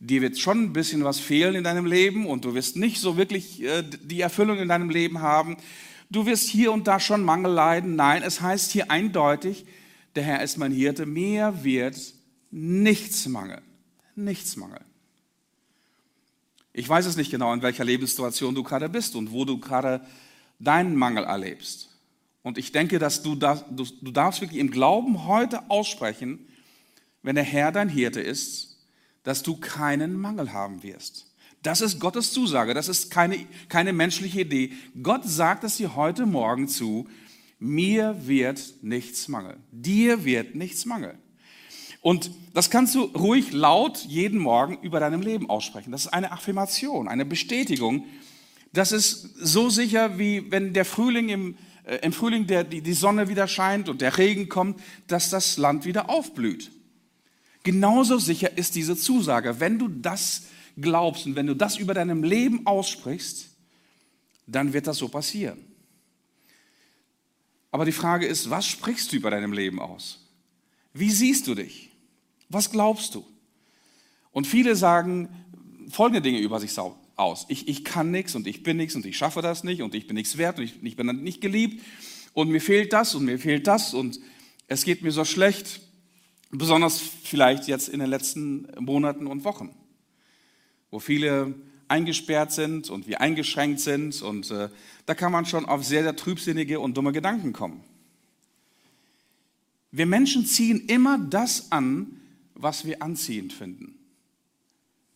dir 0.00 0.22
wird 0.22 0.38
schon 0.38 0.64
ein 0.64 0.72
bisschen 0.72 1.04
was 1.04 1.20
fehlen 1.20 1.54
in 1.54 1.64
deinem 1.64 1.86
Leben 1.86 2.26
und 2.26 2.44
du 2.44 2.54
wirst 2.54 2.76
nicht 2.76 3.00
so 3.00 3.16
wirklich 3.16 3.62
äh, 3.62 3.82
die 3.82 4.22
Erfüllung 4.22 4.58
in 4.58 4.68
deinem 4.68 4.90
Leben 4.90 5.20
haben. 5.20 5.58
Du 6.10 6.26
wirst 6.26 6.48
hier 6.48 6.72
und 6.72 6.88
da 6.88 6.98
schon 6.98 7.22
Mangel 7.22 7.52
leiden. 7.52 7.94
Nein, 7.94 8.22
es 8.22 8.40
heißt 8.40 8.72
hier 8.72 8.90
eindeutig, 8.90 9.66
der 10.16 10.24
Herr 10.24 10.42
ist 10.42 10.56
mein 10.56 10.72
Hirte, 10.72 11.06
mir 11.06 11.62
wird 11.62 11.96
nichts 12.50 13.28
mangeln. 13.28 13.62
Nichts 14.16 14.56
mangeln. 14.56 14.84
Ich 16.72 16.88
weiß 16.88 17.06
es 17.06 17.16
nicht 17.16 17.30
genau, 17.30 17.52
in 17.52 17.62
welcher 17.62 17.84
Lebenssituation 17.84 18.54
du 18.54 18.62
gerade 18.62 18.88
bist 18.88 19.14
und 19.14 19.32
wo 19.32 19.44
du 19.44 19.58
gerade 19.58 20.04
deinen 20.58 20.96
Mangel 20.96 21.24
erlebst. 21.24 21.90
Und 22.42 22.58
ich 22.58 22.72
denke, 22.72 22.98
dass 22.98 23.22
du, 23.22 23.34
das, 23.34 23.64
du, 23.70 23.84
du 24.00 24.10
darfst 24.10 24.40
wirklich 24.40 24.60
im 24.60 24.70
Glauben 24.70 25.26
heute 25.26 25.70
aussprechen, 25.70 26.46
wenn 27.22 27.34
der 27.34 27.44
Herr 27.44 27.70
dein 27.70 27.88
Hirte 27.88 28.20
ist, 28.20 28.69
dass 29.22 29.42
du 29.42 29.56
keinen 29.56 30.18
Mangel 30.18 30.52
haben 30.52 30.82
wirst. 30.82 31.26
Das 31.62 31.80
ist 31.80 32.00
Gottes 32.00 32.32
Zusage, 32.32 32.72
das 32.72 32.88
ist 32.88 33.10
keine, 33.10 33.38
keine 33.68 33.92
menschliche 33.92 34.40
Idee. 34.40 34.72
Gott 35.02 35.24
sagt 35.24 35.64
es 35.64 35.76
dir 35.76 35.94
heute 35.94 36.24
Morgen 36.24 36.68
zu, 36.68 37.06
mir 37.58 38.26
wird 38.26 38.76
nichts 38.80 39.28
mangeln, 39.28 39.62
dir 39.70 40.24
wird 40.24 40.54
nichts 40.54 40.86
mangeln. 40.86 41.18
Und 42.00 42.30
das 42.54 42.70
kannst 42.70 42.94
du 42.94 43.02
ruhig 43.02 43.52
laut 43.52 43.98
jeden 44.06 44.38
Morgen 44.38 44.78
über 44.80 45.00
deinem 45.00 45.20
Leben 45.20 45.50
aussprechen. 45.50 45.92
Das 45.92 46.06
ist 46.06 46.14
eine 46.14 46.32
Affirmation, 46.32 47.08
eine 47.08 47.26
Bestätigung, 47.26 48.06
das 48.72 48.92
ist 48.92 49.34
so 49.36 49.68
sicher, 49.68 50.18
wie 50.18 50.50
wenn 50.50 50.72
der 50.72 50.84
Frühling 50.84 51.28
im, 51.28 51.56
äh, 51.84 51.96
im 51.96 52.12
Frühling 52.12 52.46
der, 52.46 52.64
die, 52.64 52.82
die 52.82 52.92
Sonne 52.92 53.28
wieder 53.28 53.48
scheint 53.48 53.88
und 53.88 54.00
der 54.00 54.16
Regen 54.16 54.48
kommt, 54.48 54.80
dass 55.08 55.30
das 55.30 55.56
Land 55.56 55.84
wieder 55.84 56.08
aufblüht. 56.08 56.70
Genauso 57.62 58.18
sicher 58.18 58.56
ist 58.56 58.74
diese 58.74 58.96
Zusage. 58.96 59.60
Wenn 59.60 59.78
du 59.78 59.88
das 59.88 60.44
glaubst 60.76 61.26
und 61.26 61.36
wenn 61.36 61.46
du 61.46 61.54
das 61.54 61.76
über 61.76 61.94
deinem 61.94 62.22
Leben 62.22 62.66
aussprichst, 62.66 63.48
dann 64.46 64.72
wird 64.72 64.86
das 64.86 64.98
so 64.98 65.08
passieren. 65.08 65.58
Aber 67.70 67.84
die 67.84 67.92
Frage 67.92 68.26
ist, 68.26 68.50
was 68.50 68.66
sprichst 68.66 69.12
du 69.12 69.16
über 69.16 69.30
deinem 69.30 69.52
Leben 69.52 69.80
aus? 69.80 70.26
Wie 70.92 71.10
siehst 71.10 71.46
du 71.46 71.54
dich? 71.54 71.90
Was 72.48 72.70
glaubst 72.70 73.14
du? 73.14 73.24
Und 74.32 74.46
viele 74.46 74.74
sagen 74.74 75.28
folgende 75.90 76.22
Dinge 76.22 76.40
über 76.40 76.58
sich 76.58 76.76
aus. 77.16 77.46
Ich, 77.48 77.68
ich 77.68 77.84
kann 77.84 78.10
nichts 78.10 78.34
und 78.34 78.46
ich 78.46 78.62
bin 78.62 78.76
nichts 78.76 78.96
und 78.96 79.06
ich 79.06 79.16
schaffe 79.16 79.42
das 79.42 79.62
nicht 79.62 79.82
und 79.82 79.94
ich 79.94 80.06
bin 80.06 80.16
nichts 80.16 80.36
wert 80.36 80.58
und 80.58 80.64
ich, 80.64 80.82
ich 80.82 80.96
bin 80.96 81.06
nicht 81.22 81.40
geliebt 81.40 81.84
und 82.32 82.48
mir 82.48 82.60
fehlt 82.60 82.92
das 82.92 83.14
und 83.14 83.24
mir 83.24 83.38
fehlt 83.38 83.66
das 83.66 83.94
und 83.94 84.18
es 84.66 84.84
geht 84.84 85.02
mir 85.02 85.12
so 85.12 85.24
schlecht, 85.24 85.80
besonders 86.50 87.00
vielleicht 87.00 87.68
jetzt 87.68 87.88
in 87.88 88.00
den 88.00 88.10
letzten 88.10 88.68
Monaten 88.78 89.26
und 89.26 89.44
Wochen, 89.44 89.74
wo 90.90 90.98
viele 90.98 91.54
eingesperrt 91.88 92.52
sind 92.52 92.88
und 92.90 93.06
wir 93.06 93.20
eingeschränkt 93.20 93.80
sind 93.80 94.22
und 94.22 94.50
äh, 94.50 94.68
da 95.06 95.14
kann 95.14 95.32
man 95.32 95.46
schon 95.46 95.66
auf 95.66 95.84
sehr, 95.84 96.02
sehr 96.02 96.16
trübsinnige 96.16 96.78
und 96.78 96.96
dumme 96.96 97.12
Gedanken 97.12 97.52
kommen. 97.52 97.82
Wir 99.90 100.06
Menschen 100.06 100.46
ziehen 100.46 100.86
immer 100.86 101.18
das 101.18 101.72
an, 101.72 102.20
was 102.54 102.84
wir 102.84 103.02
anziehend 103.02 103.52
finden. 103.52 103.99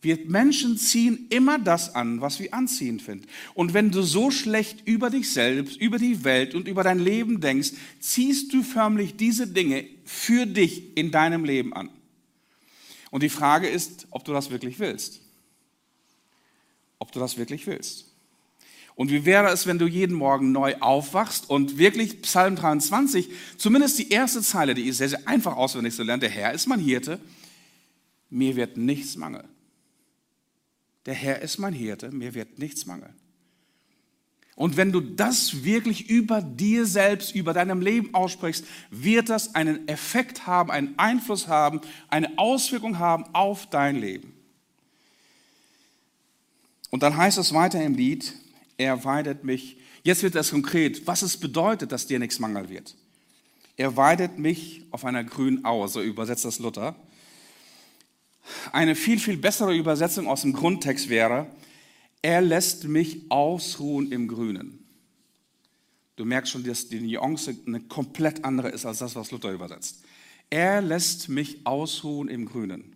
Wir 0.05 0.19
Menschen 0.27 0.77
ziehen 0.77 1.25
immer 1.31 1.57
das 1.57 1.95
an, 1.95 2.21
was 2.21 2.39
wir 2.39 2.53
anziehend 2.53 3.01
finden. 3.01 3.25
Und 3.55 3.73
wenn 3.73 3.89
du 3.89 4.03
so 4.03 4.29
schlecht 4.29 4.87
über 4.87 5.09
dich 5.09 5.33
selbst, 5.33 5.77
über 5.77 5.97
die 5.97 6.23
Welt 6.23 6.53
und 6.53 6.67
über 6.67 6.83
dein 6.83 6.99
Leben 6.99 7.41
denkst, 7.41 7.71
ziehst 7.99 8.53
du 8.53 8.61
förmlich 8.61 9.17
diese 9.17 9.47
Dinge 9.47 9.83
für 10.03 10.45
dich 10.45 10.95
in 10.95 11.09
deinem 11.09 11.43
Leben 11.43 11.73
an. 11.73 11.89
Und 13.09 13.23
die 13.23 13.29
Frage 13.29 13.67
ist, 13.67 14.05
ob 14.11 14.23
du 14.23 14.31
das 14.31 14.51
wirklich 14.51 14.77
willst. 14.77 15.21
Ob 16.99 17.11
du 17.11 17.19
das 17.19 17.37
wirklich 17.37 17.65
willst. 17.65 18.05
Und 18.93 19.09
wie 19.09 19.25
wäre 19.25 19.49
es, 19.49 19.65
wenn 19.65 19.79
du 19.79 19.87
jeden 19.87 20.15
Morgen 20.15 20.51
neu 20.51 20.75
aufwachst 20.81 21.49
und 21.49 21.79
wirklich 21.79 22.21
Psalm 22.21 22.55
23, 22.55 23.27
zumindest 23.57 23.97
die 23.97 24.09
erste 24.09 24.43
Zeile, 24.43 24.75
die 24.75 24.83
ist 24.83 24.97
sehr, 24.97 25.09
sehr 25.09 25.27
einfach 25.27 25.55
auswendig 25.55 25.95
zu 25.95 26.03
lernen, 26.03 26.21
der 26.21 26.29
Herr 26.29 26.53
ist 26.53 26.67
mein 26.67 26.79
Hirte, 26.79 27.19
mir 28.29 28.55
wird 28.55 28.77
nichts 28.77 29.15
mangeln. 29.15 29.54
Der 31.05 31.13
Herr 31.13 31.41
ist 31.41 31.57
mein 31.57 31.73
Hirte, 31.73 32.11
mir 32.11 32.33
wird 32.33 32.59
nichts 32.59 32.85
mangeln. 32.85 33.13
Und 34.55 34.77
wenn 34.77 34.93
du 34.93 35.01
das 35.01 35.65
wirklich 35.65 36.09
über 36.09 36.41
dir 36.41 36.85
selbst, 36.85 37.35
über 37.35 37.53
deinem 37.53 37.81
Leben 37.81 38.13
aussprichst, 38.13 38.65
wird 38.89 39.27
das 39.29 39.53
einen 39.53 39.87
Effekt 39.89 40.47
haben, 40.47 40.71
einen 40.71 40.97
Einfluss 40.97 41.49
haben, 41.49 41.81
eine 42.07 42.37
Auswirkung 42.37 42.97
haben 42.97 43.25
auf 43.33 43.69
dein 43.69 43.97
Leben. 43.97 44.33
Und 46.89 47.03
dann 47.03 47.17
heißt 47.17 47.37
es 47.37 47.53
weiter 47.53 47.83
im 47.83 47.95
Lied, 47.95 48.33
er 48.77 49.03
weidet 49.03 49.43
mich. 49.43 49.77
Jetzt 50.03 50.23
wird 50.23 50.35
das 50.35 50.51
konkret, 50.51 51.05
was 51.05 51.21
es 51.21 51.35
bedeutet, 51.35 51.91
dass 51.91 52.07
dir 52.07 52.19
nichts 52.19 52.39
mangeln 52.39 52.69
wird. 52.69 52.95
Er 53.75 53.97
weidet 53.97 54.37
mich 54.39 54.83
auf 54.91 55.03
einer 55.03 55.25
grünen 55.25 55.65
Aue, 55.65 55.89
so 55.89 56.01
übersetzt 56.01 56.45
das 56.45 56.59
Luther. 56.59 56.95
Eine 58.71 58.95
viel, 58.95 59.19
viel 59.19 59.37
bessere 59.37 59.75
Übersetzung 59.75 60.27
aus 60.27 60.41
dem 60.41 60.53
Grundtext 60.53 61.09
wäre, 61.09 61.47
er 62.21 62.41
lässt 62.41 62.87
mich 62.87 63.29
ausruhen 63.29 64.11
im 64.11 64.27
Grünen. 64.27 64.85
Du 66.15 66.25
merkst 66.25 66.51
schon, 66.51 66.63
dass 66.63 66.87
die 66.87 66.99
Nuance 67.01 67.55
eine 67.67 67.81
komplett 67.81 68.45
andere 68.45 68.69
ist 68.69 68.85
als 68.85 68.99
das, 68.99 69.15
was 69.15 69.31
Luther 69.31 69.51
übersetzt. 69.51 70.03
Er 70.49 70.81
lässt 70.81 71.29
mich 71.29 71.65
ausruhen 71.65 72.29
im 72.29 72.45
Grünen. 72.45 72.95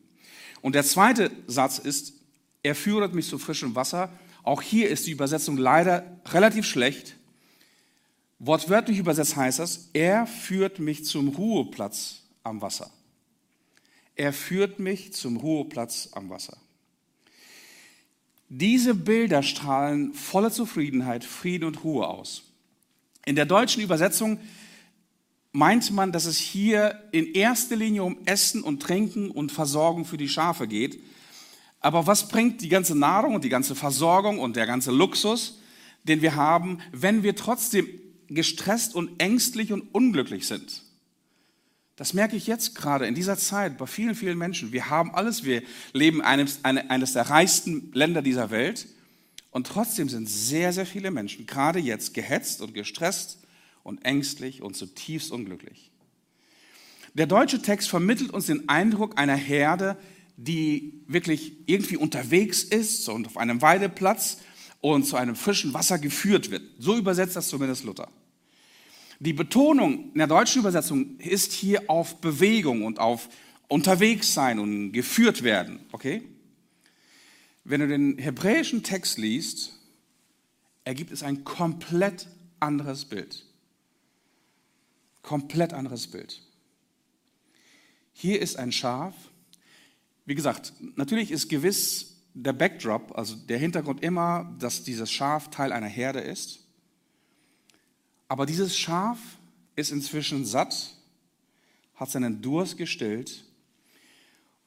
Und 0.61 0.75
der 0.75 0.83
zweite 0.83 1.31
Satz 1.47 1.79
ist, 1.79 2.13
er 2.63 2.75
führet 2.75 3.13
mich 3.13 3.27
zu 3.27 3.37
frischem 3.37 3.75
Wasser. 3.75 4.11
Auch 4.43 4.61
hier 4.61 4.89
ist 4.89 5.07
die 5.07 5.11
Übersetzung 5.11 5.57
leider 5.57 6.19
relativ 6.31 6.65
schlecht. 6.65 7.15
Wortwörtlich 8.39 8.97
übersetzt 8.97 9.35
heißt 9.35 9.59
das, 9.59 9.89
er 9.93 10.25
führt 10.25 10.79
mich 10.79 11.05
zum 11.05 11.29
Ruheplatz 11.29 12.21
am 12.43 12.61
Wasser. 12.61 12.89
Er 14.19 14.33
führt 14.33 14.79
mich 14.79 15.13
zum 15.13 15.37
Ruheplatz 15.37 16.09
am 16.11 16.29
Wasser. 16.29 16.57
Diese 18.49 18.93
Bilder 18.93 19.43
strahlen 19.43 20.13
voller 20.13 20.51
Zufriedenheit, 20.51 21.23
Frieden 21.23 21.63
und 21.63 21.85
Ruhe 21.85 22.05
aus. 22.05 22.43
In 23.25 23.37
der 23.37 23.45
deutschen 23.45 23.81
Übersetzung 23.81 24.41
meint 25.53 25.89
man, 25.91 26.11
dass 26.11 26.25
es 26.25 26.37
hier 26.37 27.01
in 27.13 27.33
erster 27.33 27.77
Linie 27.77 28.03
um 28.03 28.17
Essen 28.25 28.61
und 28.61 28.81
Trinken 28.81 29.31
und 29.31 29.53
Versorgung 29.53 30.03
für 30.03 30.17
die 30.17 30.27
Schafe 30.27 30.67
geht. 30.67 31.01
Aber 31.79 32.05
was 32.05 32.27
bringt 32.27 32.59
die 32.59 32.67
ganze 32.67 32.97
Nahrung 32.97 33.35
und 33.35 33.45
die 33.45 33.49
ganze 33.49 33.73
Versorgung 33.73 34.39
und 34.39 34.57
der 34.57 34.67
ganze 34.67 34.91
Luxus, 34.91 35.59
den 36.03 36.21
wir 36.21 36.35
haben, 36.35 36.79
wenn 36.91 37.23
wir 37.23 37.37
trotzdem 37.37 37.87
gestresst 38.27 38.95
und 38.95 39.21
ängstlich 39.21 39.71
und 39.71 39.83
unglücklich 39.93 40.45
sind? 40.45 40.88
Das 41.99 42.13
merke 42.13 42.37
ich 42.37 42.47
jetzt 42.47 42.75
gerade 42.75 43.07
in 43.07 43.13
dieser 43.13 43.37
Zeit 43.37 43.77
bei 43.77 43.85
vielen, 43.85 44.15
vielen 44.15 44.37
Menschen. 44.37 44.71
Wir 44.71 44.89
haben 44.89 45.13
alles, 45.13 45.43
wir 45.43 45.61
leben 45.91 46.21
eines, 46.21 46.63
eines 46.63 47.11
der 47.11 47.29
reichsten 47.29 47.91
Länder 47.93 48.21
dieser 48.21 48.51
Welt 48.51 48.87
und 49.51 49.67
trotzdem 49.67 50.07
sind 50.07 50.29
sehr, 50.29 50.71
sehr 50.71 50.85
viele 50.85 51.11
Menschen 51.11 51.45
gerade 51.45 51.77
jetzt 51.77 52.13
gehetzt 52.13 52.61
und 52.61 52.73
gestresst 52.73 53.39
und 53.83 54.05
ängstlich 54.05 54.61
und 54.61 54.77
zutiefst 54.77 55.29
unglücklich. 55.29 55.91
Der 57.15 57.27
deutsche 57.27 57.61
Text 57.61 57.89
vermittelt 57.89 58.31
uns 58.31 58.45
den 58.45 58.69
Eindruck 58.69 59.19
einer 59.19 59.35
Herde, 59.35 59.97
die 60.37 61.03
wirklich 61.05 61.51
irgendwie 61.65 61.97
unterwegs 61.97 62.63
ist 62.63 63.09
und 63.09 63.27
auf 63.27 63.35
einem 63.35 63.61
Weideplatz 63.61 64.37
und 64.79 65.03
zu 65.05 65.17
einem 65.17 65.35
frischen 65.35 65.73
Wasser 65.73 65.99
geführt 65.99 66.49
wird. 66.49 66.63
So 66.77 66.95
übersetzt 66.95 67.35
das 67.35 67.49
zumindest 67.49 67.83
Luther. 67.83 68.07
Die 69.19 69.33
Betonung 69.33 70.11
in 70.13 70.17
der 70.17 70.27
deutschen 70.27 70.61
Übersetzung 70.61 71.17
ist 71.19 71.51
hier 71.51 71.89
auf 71.89 72.21
Bewegung 72.21 72.83
und 72.85 72.99
auf 72.99 73.27
unterwegs 73.67 74.33
sein 74.33 74.59
und 74.59 74.93
geführt 74.93 75.43
werden, 75.43 75.81
okay? 75.91 76.23
Wenn 77.65 77.81
du 77.81 77.87
den 77.87 78.17
hebräischen 78.17 78.81
Text 78.81 79.17
liest, 79.17 79.77
ergibt 80.85 81.11
es 81.11 81.21
ein 81.21 81.43
komplett 81.43 82.27
anderes 82.61 83.05
Bild. 83.05 83.45
Komplett 85.21 85.73
anderes 85.73 86.07
Bild. 86.07 86.41
Hier 88.13 88.41
ist 88.41 88.57
ein 88.57 88.71
Schaf. 88.71 89.13
Wie 90.25 90.35
gesagt, 90.35 90.73
natürlich 90.95 91.29
ist 91.29 91.49
gewiss 91.49 92.21
der 92.33 92.53
Backdrop, 92.53 93.17
also 93.17 93.35
der 93.35 93.57
Hintergrund 93.57 94.01
immer, 94.01 94.55
dass 94.59 94.83
dieses 94.83 95.11
Schaf 95.11 95.49
Teil 95.49 95.73
einer 95.73 95.87
Herde 95.87 96.21
ist. 96.21 96.68
Aber 98.29 98.45
dieses 98.45 98.77
Schaf 98.77 99.19
ist 99.75 99.91
inzwischen 99.91 100.45
satt, 100.45 100.95
hat 101.95 102.11
seinen 102.11 102.41
Durst 102.41 102.77
gestillt 102.77 103.43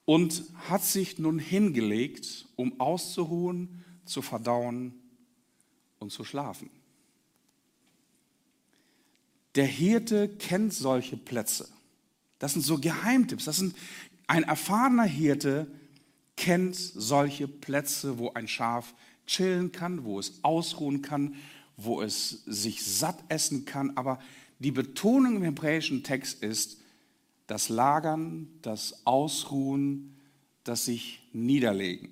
und 0.04 0.42
hat 0.68 0.84
sich 0.84 1.18
nun 1.18 1.38
hingelegt, 1.38 2.48
um 2.56 2.78
auszuruhen, 2.80 3.84
zu 4.04 4.20
verdauen 4.20 4.94
und 6.00 6.10
zu 6.10 6.24
schlafen. 6.24 6.68
Der 9.54 9.66
Hirte 9.66 10.28
kennt 10.28 10.74
solche 10.74 11.16
Plätze. 11.16 11.68
Das 12.40 12.54
sind 12.54 12.62
so 12.62 12.78
Geheimtipps. 12.78 13.44
Das 13.44 13.58
sind, 13.58 13.76
ein 14.26 14.42
erfahrener 14.42 15.04
Hirte 15.04 15.70
kennt 16.36 16.74
solche 16.74 17.46
Plätze, 17.46 18.18
wo 18.18 18.32
ein 18.32 18.48
Schaf 18.48 18.94
chillen 19.26 19.70
kann, 19.70 20.04
wo 20.04 20.18
es 20.18 20.42
ausruhen 20.42 21.00
kann, 21.02 21.36
wo 21.76 22.02
es 22.02 22.42
sich 22.46 22.84
satt 22.84 23.18
essen 23.28 23.64
kann. 23.64 23.96
Aber 23.96 24.18
die 24.58 24.70
Betonung 24.70 25.36
im 25.36 25.42
hebräischen 25.42 26.02
Text 26.02 26.42
ist 26.42 26.78
das 27.46 27.68
Lagern, 27.68 28.48
das 28.62 29.06
Ausruhen, 29.06 30.16
das 30.64 30.84
sich 30.84 31.20
niederlegen. 31.32 32.10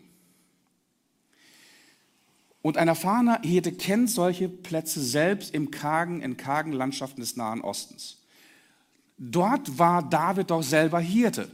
Und 2.63 2.77
ein 2.77 2.89
erfahrener 2.89 3.41
Hirte 3.43 3.73
kennt 3.73 4.11
solche 4.11 4.49
Plätze 4.49 5.03
selbst 5.03 5.55
im 5.55 5.71
kargen, 5.71 6.21
in 6.21 6.37
kargen 6.37 6.73
Landschaften 6.73 7.21
des 7.21 7.37
Nahen 7.37 7.63
Ostens. 7.63 8.19
Dort 9.17 9.79
war 9.79 10.09
David 10.09 10.51
doch 10.51 10.63
selber 10.63 11.01
Hirte. 11.01 11.51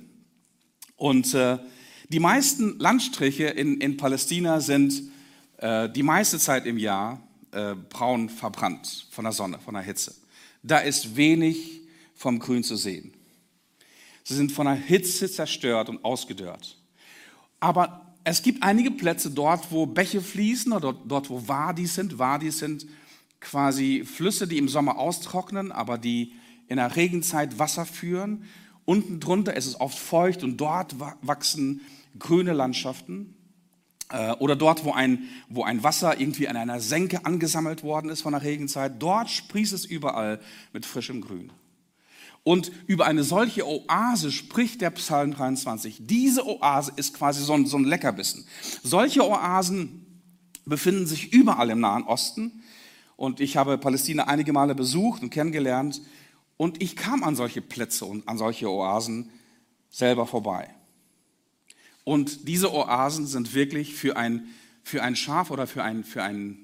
Und 0.97 1.35
äh, 1.35 1.59
die 2.09 2.21
meisten 2.21 2.79
Landstriche 2.79 3.47
in, 3.47 3.81
in 3.81 3.97
Palästina 3.97 4.61
sind 4.61 5.03
äh, 5.59 5.89
die 5.89 6.03
meiste 6.03 6.39
Zeit 6.39 6.67
im 6.67 6.79
Jahr 6.79 7.21
äh, 7.53 7.75
braun 7.75 8.29
verbrannt 8.29 9.07
von 9.11 9.25
der 9.25 9.33
Sonne, 9.33 9.59
von 9.59 9.75
der 9.75 9.83
Hitze. 9.83 10.15
Da 10.63 10.79
ist 10.79 11.17
wenig 11.17 11.83
vom 12.15 12.39
Grün 12.39 12.65
zu 12.65 12.77
sehen. 12.77 13.13
Sie 14.25 14.35
sind 14.35 14.53
von 14.53 14.67
der 14.67 14.75
Hitze 14.75 15.31
zerstört 15.31 15.89
und 15.89 16.05
ausgedörrt. 16.05 16.79
Aber 17.61 18.15
es 18.25 18.43
gibt 18.43 18.63
einige 18.63 18.91
Plätze 18.91 19.31
dort, 19.31 19.71
wo 19.71 19.87
Bäche 19.87 20.21
fließen 20.21 20.73
oder 20.73 20.93
dort, 20.93 21.31
wo 21.31 21.47
Wadis 21.47 21.95
sind. 21.95 22.19
Wadis 22.19 22.59
sind 22.59 22.87
quasi 23.41 24.05
Flüsse, 24.05 24.49
die 24.49 24.59
im 24.59 24.69
Sommer 24.69 24.99
austrocknen, 24.99 25.71
aber 25.71 25.97
die 25.97 26.33
in 26.67 26.79
der 26.79 26.97
Regenzeit 26.97 27.61
Wasser 27.61 27.87
führen. 27.87 28.45
Unten 28.85 29.21
drunter 29.21 29.57
ist 29.57 29.67
es 29.67 29.81
oft 29.81 29.99
feucht 29.99 30.43
und 30.43 30.57
dort 30.57 30.97
wachsen 30.99 31.83
grüne 32.19 32.53
Landschaften. 32.53 33.35
Äh, 34.11 34.33
oder 34.33 34.57
dort, 34.57 34.85
wo 34.85 34.93
ein, 34.93 35.25
wo 35.49 35.65
ein 35.65 35.83
Wasser 35.83 36.21
irgendwie 36.21 36.49
an 36.49 36.57
einer 36.57 36.81
Senke 36.81 37.25
angesammelt 37.25 37.83
worden 37.83 38.11
ist 38.11 38.23
von 38.23 38.33
der 38.33 38.43
Regenzeit, 38.43 38.95
dort 38.99 39.31
sprießt 39.31 39.73
es 39.73 39.85
überall 39.85 40.41
mit 40.73 40.87
frischem 40.87 41.21
Grün. 41.21 41.53
Und 42.45 42.71
über 42.87 43.07
eine 43.07 43.25
solche 43.25 43.67
Oase 43.67 44.31
spricht 44.31 44.81
der 44.81 44.91
Psalm 44.91 45.33
23. 45.33 46.03
Diese 46.07 46.47
Oase 46.47 46.93
ist 46.95 47.15
quasi 47.15 47.43
so 47.43 47.55
ein, 47.55 47.67
so 47.67 47.77
ein 47.77 47.83
Leckerbissen. 47.83 48.47
Solche 48.85 49.29
Oasen 49.29 50.23
befinden 50.65 51.07
sich 51.07 51.33
überall 51.33 51.71
im 51.71 51.81
Nahen 51.81 52.05
Osten. 52.05 52.63
Und 53.17 53.41
ich 53.41 53.57
habe 53.57 53.79
Palästina 53.79 54.29
einige 54.29 54.53
Male 54.53 54.77
besucht 54.77 55.23
und 55.23 55.31
kennengelernt. 55.31 56.03
Und 56.57 56.81
ich 56.81 56.95
kam 56.95 57.25
an 57.25 57.35
solche 57.35 57.63
Plätze 57.63 58.05
und 58.05 58.29
an 58.29 58.39
solche 58.39 58.71
Oasen 58.71 59.31
selber 59.91 60.25
vorbei. 60.25 60.71
Und 62.07 62.47
diese 62.47 62.73
Oasen 62.73 63.27
sind 63.27 63.53
wirklich 63.53 63.97
für 63.97 64.17
ein, 64.17 64.47
für 64.85 65.03
ein 65.03 65.17
Schaf 65.17 65.51
oder 65.51 65.67
für 65.67 65.83
ein, 65.83 66.05
für 66.05 66.23
ein 66.23 66.57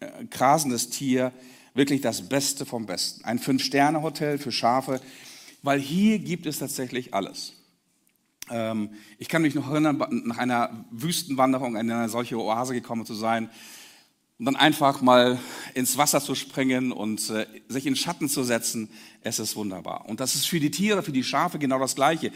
äh, 0.00 0.26
grasendes 0.26 0.90
Tier 0.90 1.32
wirklich 1.72 2.02
das 2.02 2.28
Beste 2.28 2.66
vom 2.66 2.84
Besten. 2.84 3.24
Ein 3.24 3.38
Fünf-Sterne-Hotel 3.38 4.36
für 4.36 4.52
Schafe, 4.52 5.00
weil 5.62 5.80
hier 5.80 6.18
gibt 6.18 6.44
es 6.44 6.58
tatsächlich 6.58 7.14
alles. 7.14 7.54
Ähm, 8.50 8.90
ich 9.16 9.30
kann 9.30 9.40
mich 9.40 9.54
noch 9.54 9.70
erinnern, 9.70 9.96
nach 10.26 10.36
einer 10.36 10.84
Wüstenwanderung 10.90 11.76
in 11.76 11.90
eine 11.90 12.10
solche 12.10 12.38
Oase 12.38 12.74
gekommen 12.74 13.06
zu 13.06 13.14
sein 13.14 13.48
und 14.38 14.44
dann 14.44 14.56
einfach 14.56 15.00
mal 15.00 15.38
ins 15.74 15.96
Wasser 15.96 16.20
zu 16.20 16.34
springen 16.34 16.92
und 16.92 17.30
äh, 17.30 17.46
sich 17.68 17.86
in 17.86 17.96
Schatten 17.96 18.28
zu 18.28 18.44
setzen, 18.44 18.90
es 19.22 19.38
ist 19.38 19.56
wunderbar. 19.56 20.06
Und 20.08 20.20
das 20.20 20.34
ist 20.34 20.46
für 20.46 20.60
die 20.60 20.70
Tiere, 20.70 21.02
für 21.02 21.12
die 21.12 21.24
Schafe 21.24 21.58
genau 21.58 21.78
das 21.78 21.94
Gleiche. 21.94 22.30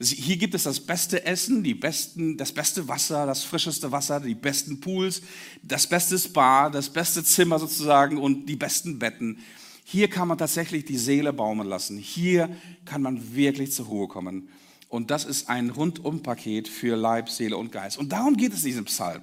Hier 0.00 0.36
gibt 0.36 0.54
es 0.54 0.64
das 0.64 0.80
beste 0.80 1.24
Essen, 1.24 1.62
die 1.62 1.74
besten, 1.74 2.36
das 2.36 2.50
beste 2.50 2.88
Wasser, 2.88 3.24
das 3.24 3.44
frischeste 3.44 3.92
Wasser, 3.92 4.18
die 4.18 4.34
besten 4.34 4.80
Pools, 4.80 5.22
das 5.62 5.86
beste 5.86 6.18
Spa, 6.18 6.70
das 6.70 6.90
beste 6.90 7.22
Zimmer 7.22 7.60
sozusagen 7.60 8.18
und 8.18 8.46
die 8.46 8.56
besten 8.56 8.98
Betten. 8.98 9.38
Hier 9.84 10.08
kann 10.08 10.26
man 10.26 10.38
tatsächlich 10.38 10.84
die 10.86 10.98
Seele 10.98 11.32
baumen 11.32 11.68
lassen. 11.68 11.98
Hier 11.98 12.48
kann 12.84 13.00
man 13.00 13.36
wirklich 13.36 13.70
zur 13.70 13.86
Ruhe 13.86 14.08
kommen. 14.08 14.48
Und 14.88 15.10
das 15.10 15.24
ist 15.24 15.48
ein 15.48 15.70
Rundumpaket 15.70 16.66
für 16.66 16.96
Leib, 16.96 17.28
Seele 17.28 17.56
und 17.56 17.70
Geist. 17.70 17.96
Und 17.98 18.10
darum 18.10 18.36
geht 18.36 18.52
es 18.52 18.60
in 18.60 18.66
diesem 18.66 18.84
Psalm. 18.86 19.22